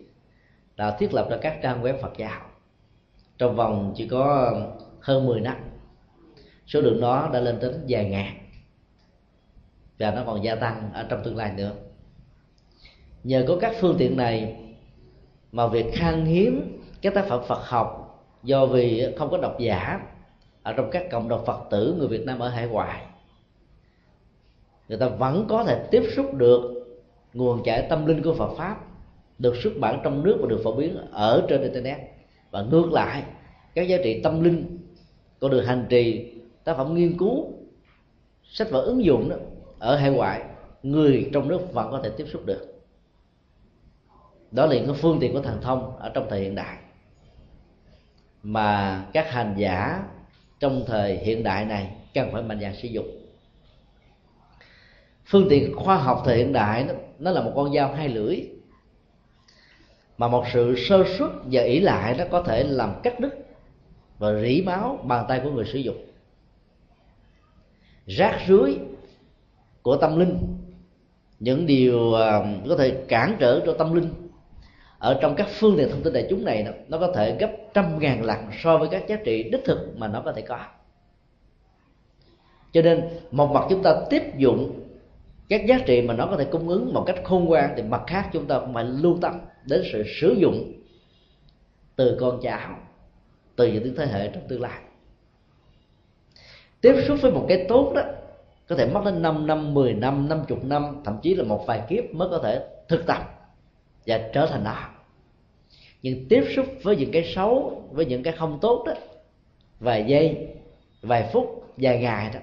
[0.76, 2.42] đã thiết lập ra các trang web Phật giáo.
[3.38, 4.54] Trong vòng chỉ có
[5.00, 5.56] hơn 10 năm,
[6.68, 8.38] số lượng đó đã lên đến vài ngàn.
[10.00, 11.72] Và nó còn gia tăng ở trong tương lai nữa.
[13.24, 14.56] Nhờ có các phương tiện này
[15.52, 18.02] mà việc khan hiếm các tác phẩm Phật học
[18.44, 20.00] do vì không có độc giả
[20.64, 23.06] ở trong các cộng đồng Phật tử người Việt Nam ở hải ngoại
[24.90, 26.72] người ta vẫn có thể tiếp xúc được
[27.34, 28.78] nguồn chảy tâm linh của Phật pháp,
[29.40, 31.98] được xuất bản trong nước và được phổ biến ở trên internet.
[32.52, 33.24] Và ngược lại,
[33.76, 34.78] các giá trị tâm linh
[35.40, 36.34] còn được hành trì,
[36.64, 37.54] tác phẩm nghiên cứu,
[38.44, 39.36] sách vở ứng dụng đó,
[39.80, 40.44] ở hải ngoại,
[40.84, 42.82] người trong nước vẫn có thể tiếp xúc được.
[44.52, 46.78] Đó là những phương tiện của thần thông ở trong thời hiện đại.
[48.44, 50.04] Mà các hành giả
[50.60, 53.25] trong thời hiện đại này cần phải mạnh dạn sử dụng
[55.26, 58.42] phương tiện khoa học thời hiện đại nó, nó là một con dao hai lưỡi.
[60.18, 63.46] Mà một sự sơ suất và ỷ lại nó có thể làm cắt đứt
[64.18, 66.06] và rỉ máu bàn tay của người sử dụng.
[68.08, 68.78] Rác rưới
[69.82, 70.58] của tâm linh
[71.40, 74.10] những điều à, có thể cản trở cho tâm linh.
[74.98, 78.00] Ở trong các phương tiện thông tin đại chúng này nó có thể gấp trăm
[78.00, 80.60] ngàn lần so với các giá trị đích thực mà nó có thể có.
[82.72, 84.85] Cho nên một mặt chúng ta tiếp dụng
[85.50, 88.02] các giá trị mà nó có thể cung ứng một cách khôn ngoan thì mặt
[88.08, 90.74] khác chúng ta cũng phải lưu tâm đến sự sử dụng
[91.96, 92.80] từ con cháu
[93.56, 94.82] từ những thế hệ trong tương lai.
[96.82, 98.02] Tiếp xúc với một cái tốt đó
[98.68, 101.82] có thể mất đến 5 năm, 10 năm, 50 năm, thậm chí là một vài
[101.90, 103.50] kiếp mới có thể thực tập
[104.08, 104.90] và trở thành nó
[106.02, 108.94] Nhưng tiếp xúc với những cái xấu, với những cái không tốt đó,
[109.80, 110.48] vài giây,
[111.02, 112.40] vài phút, vài ngày đó,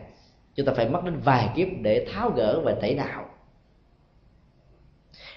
[0.55, 3.29] chúng ta phải mất đến vài kiếp để tháo gỡ và tẩy đạo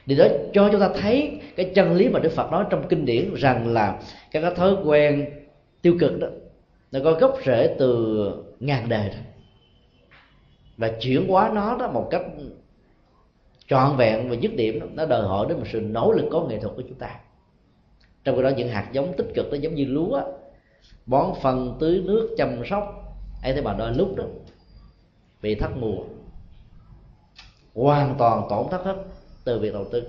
[0.05, 3.05] điều đó cho chúng ta thấy cái chân lý mà đức phật nói trong kinh
[3.05, 3.99] điển rằng là
[4.31, 5.29] các cái thói quen
[5.81, 6.27] tiêu cực đó
[6.91, 9.15] nó có gốc rễ từ ngàn đời đó.
[10.77, 12.21] Và chuyển hóa nó đó một cách
[13.67, 16.41] trọn vẹn và dứt điểm đó, nó đòi hỏi đến một sự nỗ lực có
[16.41, 17.19] nghệ thuật của chúng ta.
[18.23, 20.21] Trong khi đó những hạt giống tích cực nó giống như lúa
[21.05, 22.83] bón phân tưới nước chăm sóc
[23.43, 24.23] ấy thế mà đôi lúc đó
[25.45, 26.03] bị thất mùa.
[27.75, 28.95] Hoàn toàn tổn thất hết
[29.43, 30.03] từ việc đầu tư.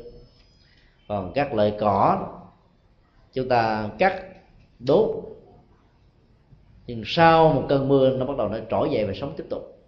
[1.08, 2.28] Còn các loại cỏ,
[3.32, 4.22] chúng ta cắt,
[4.78, 5.24] đốt.
[6.86, 9.78] Nhưng sau một cơn mưa, nó bắt đầu nó trỗi dậy và sống tiếp tục.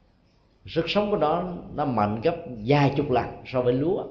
[0.66, 1.44] Sức sống của nó
[1.74, 2.36] nó mạnh gấp
[2.66, 4.04] vài chục lần so với lúa.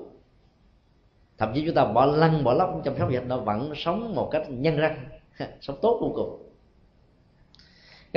[1.37, 4.29] Thậm chí chúng ta bỏ lăn, bỏ lóc, chăm sóc vậy nó vẫn sống một
[4.31, 4.97] cách nhân răng.
[5.61, 6.46] Sống tốt vô cùng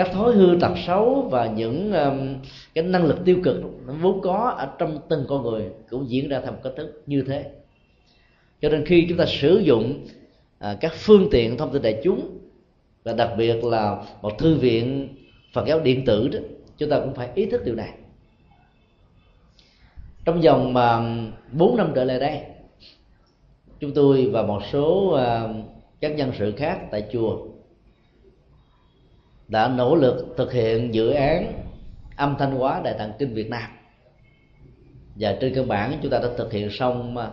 [0.00, 2.34] các thói hư tật xấu và những um,
[2.74, 6.28] cái năng lực tiêu cực nó vốn có ở trong từng con người cũng diễn
[6.28, 7.50] ra theo một cách thức như thế.
[8.60, 10.06] Cho nên khi chúng ta sử dụng
[10.58, 12.38] à, các phương tiện thông tin đại chúng
[13.04, 15.08] và đặc biệt là một thư viện
[15.52, 16.38] Phật giáo điện tử đó
[16.78, 17.90] chúng ta cũng phải ý thức điều này.
[20.24, 21.00] Trong vòng mà
[21.52, 22.40] bốn năm trở lại đây
[23.80, 25.64] chúng tôi và một số uh,
[26.00, 27.49] các nhân sự khác tại chùa
[29.50, 31.52] đã nỗ lực thực hiện dự án
[32.16, 33.70] âm thanh hóa đại tạng kinh Việt Nam.
[35.16, 37.30] Và trên cơ bản chúng ta đã thực hiện xong à,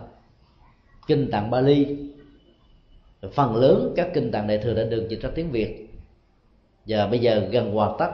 [1.07, 1.97] kinh tạng Bali.
[3.33, 5.87] Phần lớn các kinh tạng đại thừa đã được dịch ra tiếng Việt.
[6.85, 8.09] Và bây giờ gần hoàn tất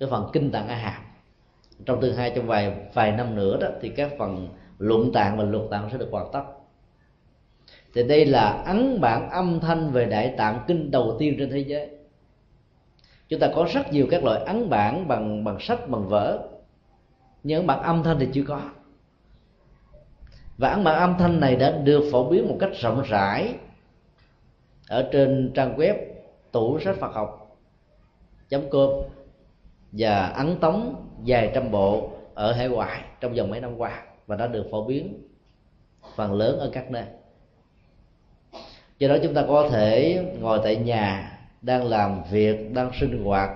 [0.00, 1.02] cái phần kinh tạng A Hàm.
[1.86, 5.44] Trong tương hai trong vài vài năm nữa đó, thì các phần luận tạng và
[5.44, 6.42] luật tạng sẽ được hoàn tất.
[7.94, 11.58] Thì đây là ấn bản âm thanh về đại tạng kinh đầu tiên trên thế
[11.58, 11.99] giới
[13.30, 16.48] chúng ta có rất nhiều các loại ấn bản bằng bằng sách, bằng vở.
[17.42, 18.60] Nhưng bản âm thanh thì chưa có.
[20.58, 23.54] Và ấn bản âm thanh này đã được phổ biến một cách rộng rãi
[24.88, 25.94] ở trên trang web
[26.52, 27.56] tủ sách Phật học.
[28.50, 28.90] com
[29.92, 34.36] và ấn tống vài trăm bộ ở hải ngoại trong vòng mấy năm qua và
[34.36, 35.22] đã được phổ biến
[36.16, 37.04] phần lớn ở các nơi.
[38.98, 43.50] Do đó chúng ta có thể ngồi tại nhà đang làm việc, đang sinh hoạt,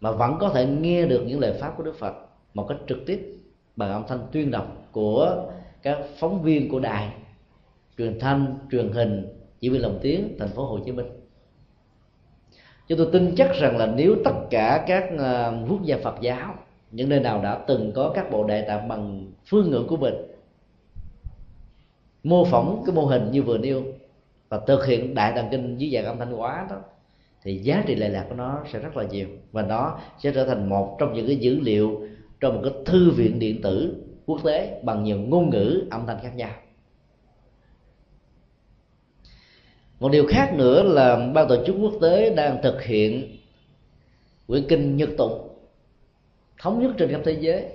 [0.00, 2.14] mà vẫn có thể nghe được những lời pháp của đức phật
[2.54, 3.36] một cách trực tiếp
[3.76, 5.50] bằng âm thanh tuyên đọc của
[5.82, 7.12] các phóng viên của đài,
[7.98, 9.28] truyền thanh, truyền hình,
[9.60, 11.06] chỉ viên lồng tiếng thành phố hồ chí minh.
[12.88, 16.54] Chúng tôi tin chắc rằng là nếu tất cả các ờ, quốc gia phật giáo,
[16.90, 20.14] những nơi nào đã từng có các bộ đại tạng bằng phương ngữ của mình,
[22.24, 23.82] mô phỏng cái mô hình như vừa nêu
[24.50, 26.76] và thực hiện đại tạng kinh dưới dạng âm thanh hóa đó,
[27.42, 29.28] thì giá trị lệ lạc của nó sẽ rất là nhiều.
[29.52, 32.08] Và nó sẽ trở thành một trong những cái dữ liệu
[32.40, 36.18] trong một cái thư viện điện tử quốc tế bằng nhiều ngôn ngữ âm thanh
[36.22, 36.50] khác nhau.
[40.00, 43.36] Một điều khác nữa là ban tổ chức quốc tế đang thực hiện
[44.46, 45.48] quyển kinh nhật tụng,
[46.58, 47.66] thống nhất trên khắp thế giới.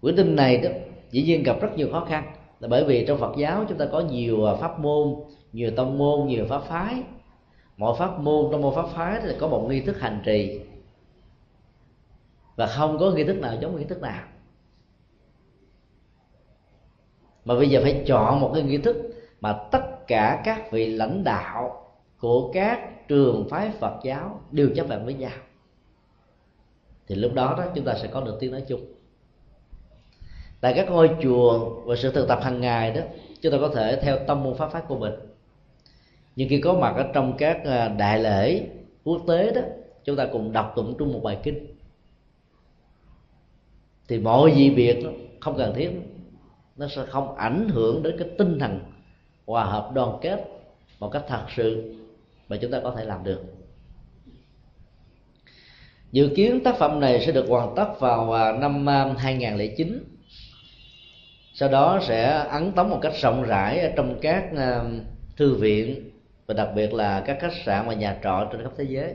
[0.00, 0.70] Quyển kinh này đó,
[1.10, 3.86] dĩ nhiên gặp rất nhiều khó khăn là bởi vì trong Phật giáo chúng ta
[3.92, 5.14] có nhiều à, pháp môn,
[5.52, 7.02] nhiều tông môn, nhiều pháp phái.
[7.76, 10.60] Mọi pháp môn, trong môn pháp phái thì có một nghi thức hành trì.
[12.56, 14.24] Và không có nghi thức nào giống nghi thức nào.
[17.44, 18.96] Mà bây giờ phải chọn một cái nghi thức
[19.40, 21.86] mà tất cả các vị lãnh đạo
[22.18, 25.32] của các trường phái Phật giáo đều chấp nhận với nhau.
[27.06, 28.80] Thì lúc đó đó chúng ta sẽ có được tiếng nói chung
[30.60, 33.00] tại các ngôi chùa và sự thực tập hàng ngày đó
[33.40, 35.12] chúng ta có thể theo tâm môn pháp pháp của mình.
[36.36, 38.66] Nhưng khi có mặt ở trong các à, đại lễ
[39.04, 39.60] quốc tế đó
[40.04, 41.66] chúng ta cùng đọc tụng chung một bài kinh.
[44.08, 44.98] Thì mọi gì biệt
[45.40, 45.90] không cần thiết
[46.76, 48.80] nó sẽ không ảnh hưởng đến cái tinh thần
[49.46, 50.44] hòa hợp đoàn kết
[51.00, 51.94] một cách thật sự
[52.48, 53.42] mà chúng ta có thể làm được.
[56.12, 58.86] Dự kiến tác phẩm này sẽ được hoàn tất vào à, năm
[59.16, 60.19] 2009 à,
[61.52, 64.90] sau đó sẽ ấn tống một cách rộng rãi trong các ờ,
[65.36, 66.10] thư viện
[66.46, 69.14] và đặc biệt là các khách sạn và nhà trọ trên khắp thế giới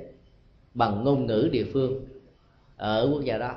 [0.74, 2.06] bằng ngôn ngữ địa phương
[2.78, 3.52] ở quốc gia đó.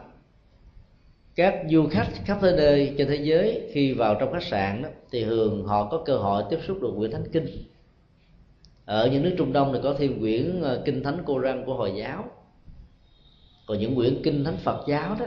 [1.35, 4.89] Các du khách khắp thế nơi trên thế giới khi vào trong khách sạn đó,
[5.11, 7.47] thì thường họ có cơ hội tiếp xúc được quyển thánh kinh.
[8.85, 11.75] Ở những nước trung đông thì có thêm quyển ờ, kinh thánh cô răng của
[11.75, 12.25] hồi giáo.
[13.67, 15.27] Còn những quyển kinh thánh phật giáo đó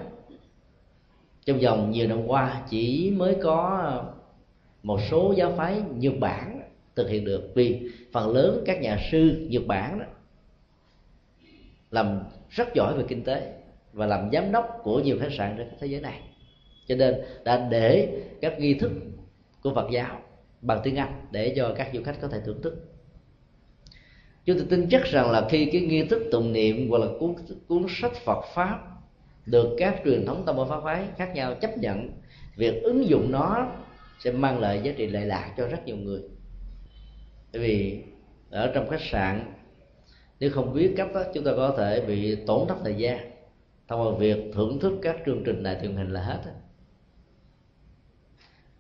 [1.46, 3.92] trong vòng nhiều năm qua, chỉ mới có
[4.84, 6.62] một số giáo phái nhật bản
[6.96, 7.52] thực hiện được.
[7.56, 10.06] Vì phần lớn các nhà sư nhật bản đó
[11.92, 13.54] làm rất giỏi về kinh tế
[13.94, 16.22] và làm giám đốc của nhiều khách sạn trên thế giới này.
[16.88, 18.92] Cho nên đã để các nghi thức
[19.64, 20.22] của Phật giáo
[20.62, 22.88] bằng tiếng Anh để cho các du khách có thể thưởng thức.
[24.46, 27.36] Chúng tôi tin chắc rằng là khi cái nghi thức tụng niệm hoặc là cuốn
[27.68, 28.91] cuốn sách Phật pháp
[29.46, 32.10] được các truyền thống tâm pháp phái khác nhau chấp nhận
[32.56, 33.72] việc ứng dụng nó
[34.20, 36.22] sẽ mang lại giá trị lệ lạc cho rất nhiều người.
[37.54, 38.04] Bởi vì
[38.50, 39.54] ở trong khách sạn
[40.40, 43.32] nếu không biết cách đó, chúng ta có thể bị tổn thất thời gian.
[43.88, 46.42] Thông qua việc thưởng thức các chương trình đài truyền hình là hết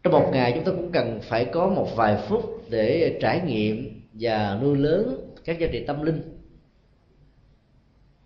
[0.04, 4.02] trong một ngày chúng ta cũng cần phải có một vài phút để trải nghiệm
[4.14, 6.38] và nuôi lớn các giá trị tâm linh.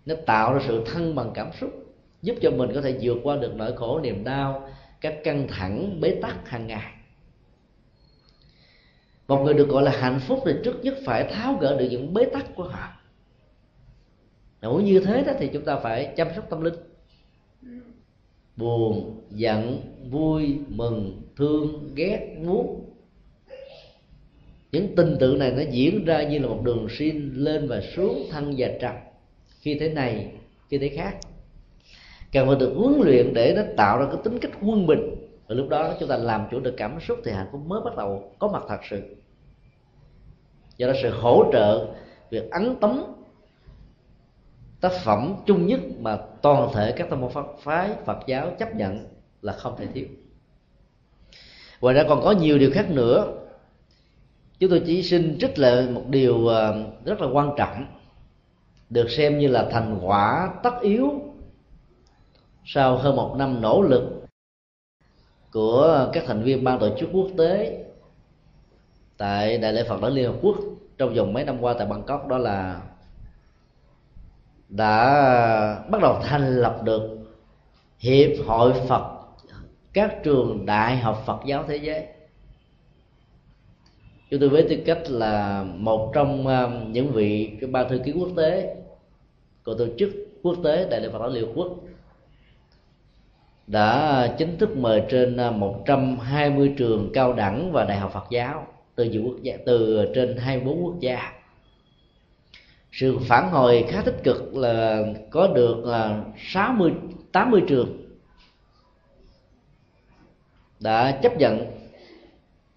[0.06, 1.85] Nó tạo ra sự thân bằng cảm xúc
[2.26, 4.68] giúp cho mình có thể vượt qua được nỗi khổ, niềm đau
[5.00, 6.92] các căng thẳng, bế tắc hàng ngày.
[9.28, 12.14] Một người được gọi là hạnh phúc thì trước nhất phải tháo gỡ được những
[12.14, 12.88] bế tắc của họ.
[14.62, 16.74] Nếu như thế đó thì chúng ta phải chăm sóc tâm linh.
[18.56, 22.90] Buồn, giận, vui, mừng, thương, ghét, muốn.
[24.72, 28.26] Những tình tự này nó diễn ra như là một đường xin lên và xuống
[28.30, 28.94] thăng và trầm.
[29.60, 30.32] Khi thế này,
[30.68, 31.16] khi thế khác
[32.32, 35.14] cần phải được huấn luyện để nó tạo ra cái tính cách quân bình.
[35.46, 37.96] Và lúc đó chúng ta làm chủ được cảm xúc thì hạnh phúc mới bắt
[37.96, 39.02] đầu có mặt thật sự.
[40.76, 41.86] Do đó sự hỗ trợ,
[42.30, 43.12] việc ấn tống
[44.80, 47.30] tác phẩm chung nhất mà toàn thể các tâm môn
[47.62, 49.06] phái, Phật giáo chấp nhận
[49.42, 50.06] là không thể thiếu.
[51.80, 53.32] Ngoài ra còn có nhiều điều khác nữa.
[54.58, 57.86] Chúng tôi chỉ xin trích lại một điều ờ, rất là quan trọng,
[58.90, 61.22] được xem như là thành quả tất yếu
[62.68, 64.02] sau hơn một năm nỗ lực
[65.52, 67.84] của các thành viên ban tổ chức quốc tế
[69.16, 70.56] tại đại lễ Phật đản Liên Hợp Quốc
[70.98, 72.82] trong vòng mấy năm qua tại Bangkok, đó là
[74.68, 77.18] đã bắt đầu thành lập được
[77.98, 79.02] hiệp hội Phật,
[79.92, 82.06] các trường đại học Phật giáo thế giới.
[84.30, 88.30] Chúng tôi với tư cách là một trong um, những vị ban thư ký quốc
[88.36, 88.76] tế
[89.64, 90.10] của tổ chức
[90.42, 91.76] quốc tế đại lễ Phật giáo Liên Quốc
[93.66, 98.66] đã chính thức mời trên à, 120 trường cao đẳng và đại học Phật giáo
[98.94, 101.32] từ nhiều quốc gia, từ trên 24 quốc gia.
[102.92, 106.92] Sự phản hồi khá tích cực là có được là 60
[107.32, 108.06] 80 trường
[110.80, 111.66] đã chấp nhận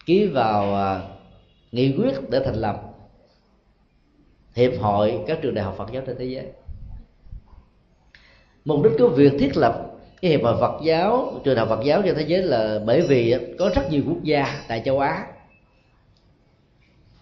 [0.05, 1.01] ký vào à,
[1.71, 2.81] nghị quyết để thành lập
[4.53, 6.45] hiệp hội các trường đại học Phật giáo trên thế giới.
[8.65, 9.88] Mục đích của việc thiết lập
[10.22, 13.01] cái hiệp hội Phật giáo trường đạo học Phật giáo trên thế giới là bởi
[13.01, 15.26] vì có rất nhiều quốc gia tại châu Á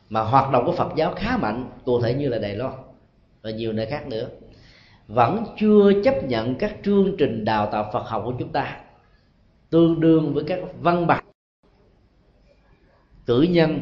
[0.09, 2.73] mà hoạt động của Phật giáo khá mạnh cụ thể như là Đài Loan
[3.41, 4.29] và nhiều nơi khác nữa.
[5.07, 8.77] Vẫn chưa chấp nhận các chương trình đào tạo Phật học của chúng ta
[9.69, 11.23] tương đương với các văn bằng.
[13.25, 13.79] Cử nhân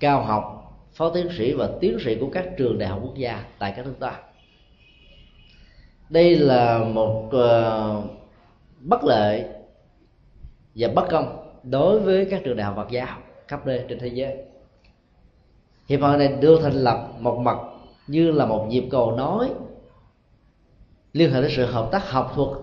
[0.00, 0.54] cao học
[0.92, 3.86] phó tiến sĩ và tiến sĩ của các trường đại học quốc gia tại các
[3.86, 4.20] nước ta.
[6.08, 8.17] Đây là một uh,
[8.80, 9.44] bất lợi
[10.74, 13.18] và bất công đối với các trường đại học Phật giáo
[13.48, 14.36] khắp nơi trên thế giới.
[15.88, 17.58] Hiệp hội này được thành lập một mặt
[18.06, 19.50] như là một nhịp cầu nói
[21.12, 22.58] liên hệ đến sự hợp tác học thuật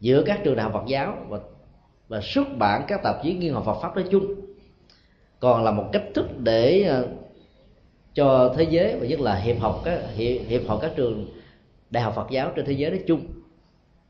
[0.00, 1.38] giữa các trường đại học Phật giáo và
[2.08, 4.34] và xuất bản các tạp chí nghiên học Phật pháp nói chung
[5.40, 7.08] còn là một cách thức để ờ,
[8.14, 11.26] cho thế giới và nhất là hiệp học các hiệp, hiệp hội các trường
[11.90, 13.26] đại học Phật giáo trên thế giới nói chung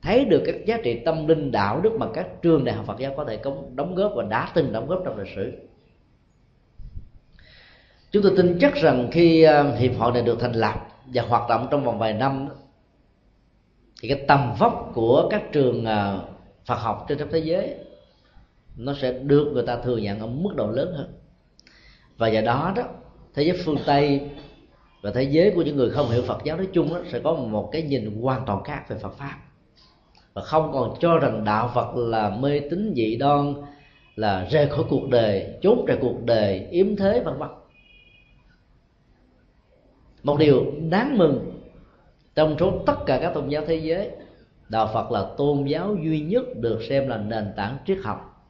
[0.03, 2.99] thấy được các giá trị tâm linh đạo đức mà các trường đại học Phật
[2.99, 5.53] giáo có thể cống đóng góp và đã từng đóng góp trong lịch sử.
[8.11, 11.49] Chúng tôi tin chắc rằng khi ờ, hiệp hội này được thành lập và hoạt
[11.49, 12.49] động trong vòng vài năm
[14.01, 16.25] thì cái tầm vóc của các trường ờ,
[16.65, 17.75] Phật học trên khắp thế giới
[18.77, 21.13] nó sẽ được người ta thừa nhận ở mức độ lớn hơn.
[22.17, 22.83] Và do đó đó
[23.35, 24.21] thế giới phương tây
[25.03, 27.35] và thế giới của những người không hiểu Phật giáo nói chung đó, sẽ có
[27.35, 29.39] một cái nhìn hoàn toàn khác về Phật pháp
[30.35, 33.55] và không còn cho rằng đạo Phật là mê tín dị đoan,
[34.17, 37.49] là rời khỏi cuộc đời trốn ra cuộc đời, yếm thế, vân vân.
[40.23, 41.61] Một điều đáng mừng,
[42.35, 44.11] trong số tất cả các tôn giáo thế giới,
[44.69, 48.47] đạo phật là tôn giáo duy nhất được xem là nền tảng triết học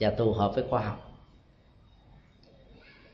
[0.00, 1.10] và phù hợp với khoa học.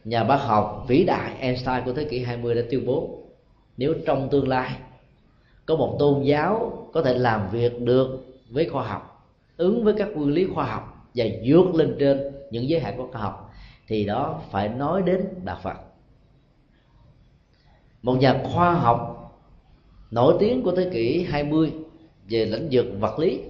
[0.05, 3.19] Nhà bác học vĩ đại Einstein của thế kỷ 20 đã tuyên bố,
[3.77, 4.71] nếu trong tương lai
[5.67, 10.09] có một tôn giáo có thể làm việc được với khoa học, ứng với các
[10.15, 13.55] nguyên lý khoa học và vượt lên trên những giới hạn của khoa học,
[13.87, 15.77] thì đó phải nói đến đạo Phật.
[18.03, 19.13] Một nhà khoa học
[20.11, 21.73] nổi tiếng của thế kỷ 20
[22.29, 23.41] về lĩnh vực vật lý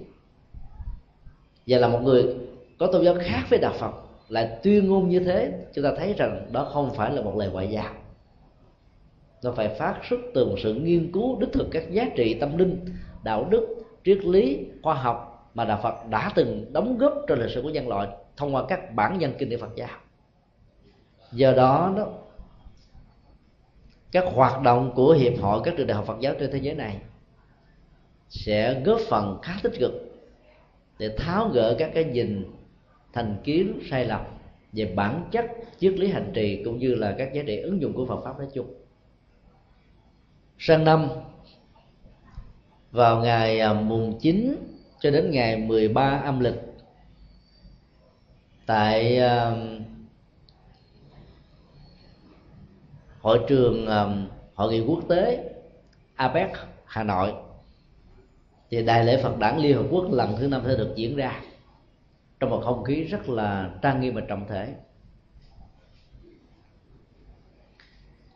[1.67, 2.37] và là một người
[2.79, 3.93] có tôn giáo khác với đạo Phật
[4.29, 7.51] lại tuyên ngôn như thế, chúng ta thấy rằng đó không phải là một lời
[7.53, 7.95] ngoại giao
[9.43, 12.59] nó phải phát xuất từ một sự nghiên cứu đích thực các giá trị tâm
[12.59, 12.85] linh,
[13.23, 17.51] đạo đức, triết lý, khoa học mà đạo Phật đã từng đóng góp cho lịch
[17.51, 19.89] sử của nhân loại thông qua các bản văn kinh điển Phật giáo.
[21.33, 22.07] Do đó đó,
[24.13, 26.75] các hoạt động của hiệp hội các trường đại học Phật giáo trên thế giới
[26.75, 27.01] này
[28.29, 29.93] sẽ góp phần khá tích cực
[30.99, 32.45] để tháo gỡ các cái nhìn,
[33.13, 34.21] thành kiến, sai lầm
[34.73, 35.45] về bản chất,
[35.79, 38.39] triết lý hành trì cũng như là các giá trị ứng dụng của Phật pháp
[38.39, 38.67] nói chung
[40.59, 41.09] sang năm,
[42.91, 44.57] vào ngày à, mùng 9
[45.01, 46.61] cho đến ngày 13 âm lịch,
[48.67, 49.53] tại à,
[53.21, 54.07] hội trường à,
[54.55, 55.55] hội nghị quốc tế
[56.15, 56.51] APEC
[56.85, 57.33] Hà Nội.
[58.71, 61.43] Thì đại lễ Phật đản Liên Hợp Quốc lần thứ năm sẽ được diễn ra
[62.41, 64.75] trong một không khí rất là trang nghiêm và trọng thể.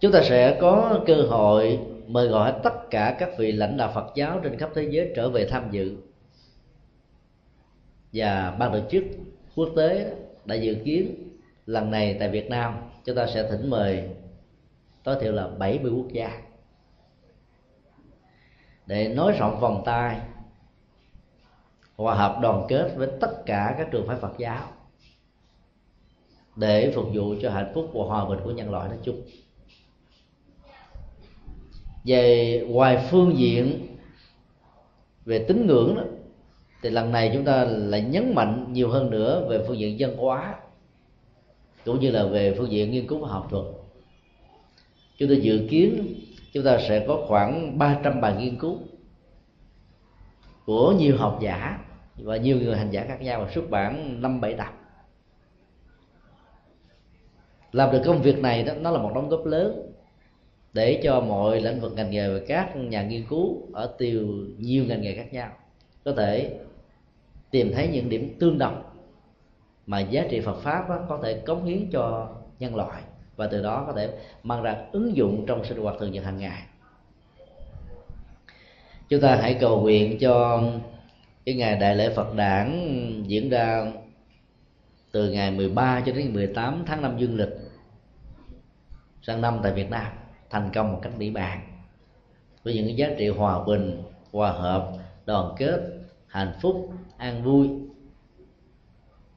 [0.00, 1.78] Chúng ta sẽ có cơ hội
[2.12, 5.30] mời gọi tất cả các vị lãnh đạo Phật giáo trên khắp thế giới trở
[5.30, 5.96] về tham dự.
[8.12, 9.04] Và ban tổ chức
[9.56, 10.14] quốc tế
[10.44, 11.28] đã dự kiến
[11.66, 12.74] lần này tại Việt Nam,
[13.04, 14.08] chúng ta sẽ thỉnh mời
[15.02, 16.42] tối thiểu là 70 quốc gia.
[18.86, 20.20] Để nói rộng vòng tay,
[21.96, 24.68] hòa hợp đoàn kết với tất cả các trường phái Phật giáo
[26.56, 29.22] để phục vụ cho hạnh phúc và hòa bình của nhân loại nói chung
[32.04, 33.86] về ngoài phương diện
[35.24, 36.02] về tín ngưỡng đó,
[36.82, 40.16] thì lần này chúng ta lại nhấn mạnh nhiều hơn nữa về phương diện dân
[40.16, 40.54] hóa,
[41.84, 43.64] cũng như là về phương diện nghiên cứu và học thuật.
[45.16, 46.14] Chúng tôi dự kiến
[46.52, 48.78] chúng ta sẽ có khoảng 300 bài nghiên cứu
[50.66, 51.78] của nhiều học giả
[52.16, 54.74] và nhiều người hành giả khác nhau và xuất bản năm bảy tập.
[57.72, 59.89] Làm được công việc này đó, nó là một đóng góp lớn
[60.72, 64.28] để cho mọi lĩnh vực ngành nghề và các nhà nghiên cứu ở tiêu
[64.58, 65.50] nhiều ngành nghề khác nhau.
[66.04, 66.58] Có thể
[67.50, 68.82] tìm thấy những điểm tương đồng
[69.86, 72.28] mà giá trị Phật pháp đó, có thể cống hiến cho
[72.58, 73.02] nhân loại
[73.36, 74.10] và từ đó có thể
[74.42, 76.62] mang ra ứng dụng trong sinh hoạt thường nhật hàng ngày.
[79.08, 80.62] Chúng ta hãy cầu nguyện cho
[81.46, 82.92] cái ngày đại lễ Phật đản
[83.26, 83.92] diễn ra
[85.12, 87.48] từ ngày 13 cho đến 18 tháng 5 dương lịch
[89.22, 90.19] sang năm tại Việt Nam
[90.50, 91.60] thành công một cách mỹ bàn.
[92.62, 94.02] Với những cái giá trị hòa bình
[94.32, 94.92] hòa hợp
[95.26, 95.80] đoàn kết
[96.26, 97.68] hạnh phúc an vui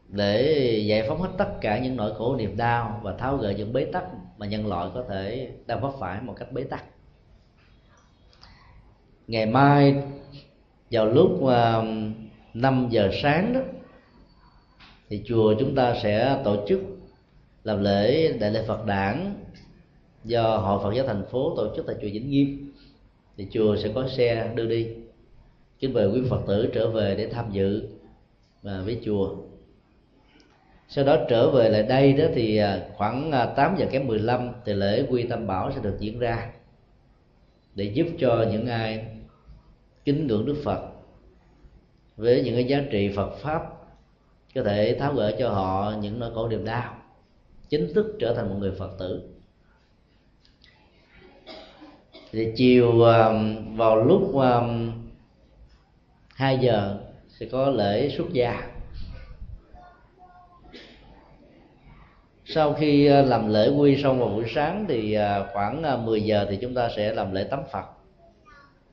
[0.07, 0.41] để
[0.87, 3.85] giải phóng hết tất cả những nỗi khổ niềm đau và tháo gỡ những bế
[3.85, 4.03] tắc
[4.37, 6.83] mà nhân loại có thể đang vấp phải một cách bế tắc.
[9.27, 10.03] Ngày mai
[10.91, 12.15] vào lúc um, uh,
[12.53, 13.59] 5 giờ sáng đó
[15.09, 16.79] thì chùa chúng ta sẽ tổ chức
[17.63, 19.35] làm lễ đại lễ Phật đản
[20.23, 22.73] do hội Phật giáo thành phố tổ chức tại chùa Vĩnh Nghiêm,
[23.37, 24.87] thì chùa sẽ có xe đưa đi.
[25.79, 27.87] Kính mời quý Phật tử trở về để tham dự
[28.61, 29.35] và với chùa.
[30.87, 34.49] Sau đó trở về lại đây đó thì à, khoảng à, 8 giờ kém 15
[34.65, 36.51] thì lễ quy tâm bảo sẽ được diễn ra
[37.75, 39.05] để giúp cho những ai
[40.05, 40.89] kính ngưỡng Đức Phật
[42.17, 43.61] với những cái giá trị Phật pháp
[44.55, 46.97] có thể tháo gỡ cho họ những nỗi khổ niềm đau,
[47.69, 49.32] chính thức trở thành một người Phật tử
[52.33, 54.91] thì chiều um, vào lúc um,
[56.35, 56.97] 2 giờ
[57.27, 58.61] sẽ có lễ xuất gia.
[62.45, 66.23] Sau khi uh, làm lễ quy xong vào buổi sáng thì uh, khoảng uh, 10
[66.23, 67.85] giờ thì chúng ta sẽ làm lễ tắm Phật.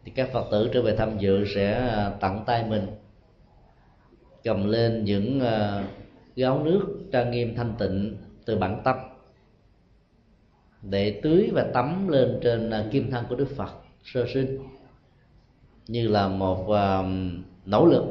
[0.05, 2.87] Thì các Phật tử trở về tham dự sẽ tặng tay mình,
[4.45, 5.41] cầm lên những
[6.37, 8.97] gáo nước trang nghiêm thanh tịnh từ bản tâm
[10.83, 13.71] để tưới và tắm lên trên à, kim thân của Đức Phật
[14.05, 14.59] sơ sinh,
[15.89, 17.03] như là một à,
[17.67, 18.05] nỗ lực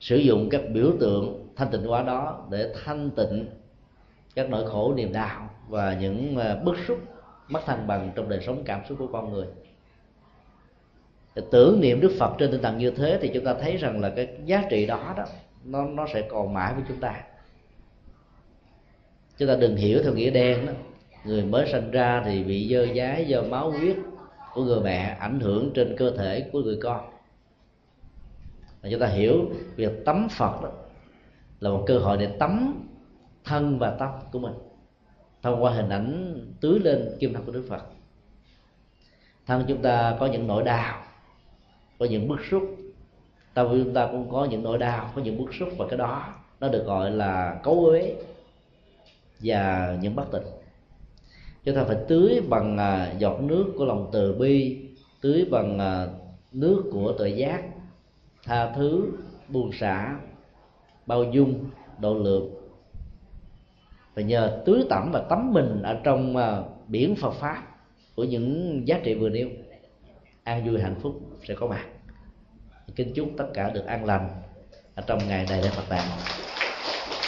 [0.00, 3.46] sử dụng các biểu tượng thanh tịnh hóa đó để thanh tịnh
[4.34, 6.98] các nỗi khổ niềm đau và những à, bức xúc
[7.48, 9.46] mất thăng bằng trong đời sống cảm xúc của con người.
[11.34, 14.00] Để tưởng niệm đức phật trên tinh thần như thế thì chúng ta thấy rằng
[14.00, 15.24] là cái giá trị đó đó,
[15.64, 17.22] nó nó sẽ còn mãi với chúng ta
[19.40, 20.72] chúng ta đừng hiểu theo nghĩa đen đó.
[21.24, 23.96] Người mới sinh ra thì bị dơ dái, do máu huyết
[24.54, 27.10] của người mẹ ảnh hưởng trên cơ thể của người con.
[28.82, 30.70] Và chúng ta hiểu việc tắm phật đó
[31.60, 32.84] là một cơ hội để tắm
[33.44, 34.54] thân và tâm của mình,
[35.42, 37.82] thông qua hình ảnh tưới lên kim thân của đức phật.
[39.46, 41.02] Thân chúng ta có những nỗi đau,
[41.98, 42.62] có những bức xúc.
[43.54, 45.98] Tâm của chúng ta cũng có những nỗi đau, có những bức xúc, và cái
[45.98, 48.14] đó nó được gọi là cấu uế
[49.40, 50.42] và những bất tịnh.
[51.64, 54.78] Chúng ta phải tưới bằng à, giọt nước của lòng từ bi,
[55.20, 56.06] tưới bằng à,
[56.52, 57.62] nước của tự giác,
[58.44, 59.12] tha thứ,
[59.48, 60.16] buông xả,
[61.06, 61.64] bao dung,
[61.98, 62.54] độ lượng.
[64.14, 67.62] Và nhờ tưới tẩm và tắm mình ở trong à, biển Phật pháp
[68.16, 69.48] của những giá trị vừa nêu,
[70.44, 71.84] an vui hạnh phúc sẽ có mặt.
[72.96, 74.28] Kính chúc tất cả được an lành
[74.94, 76.08] ở trong ngày này lễ Phật đản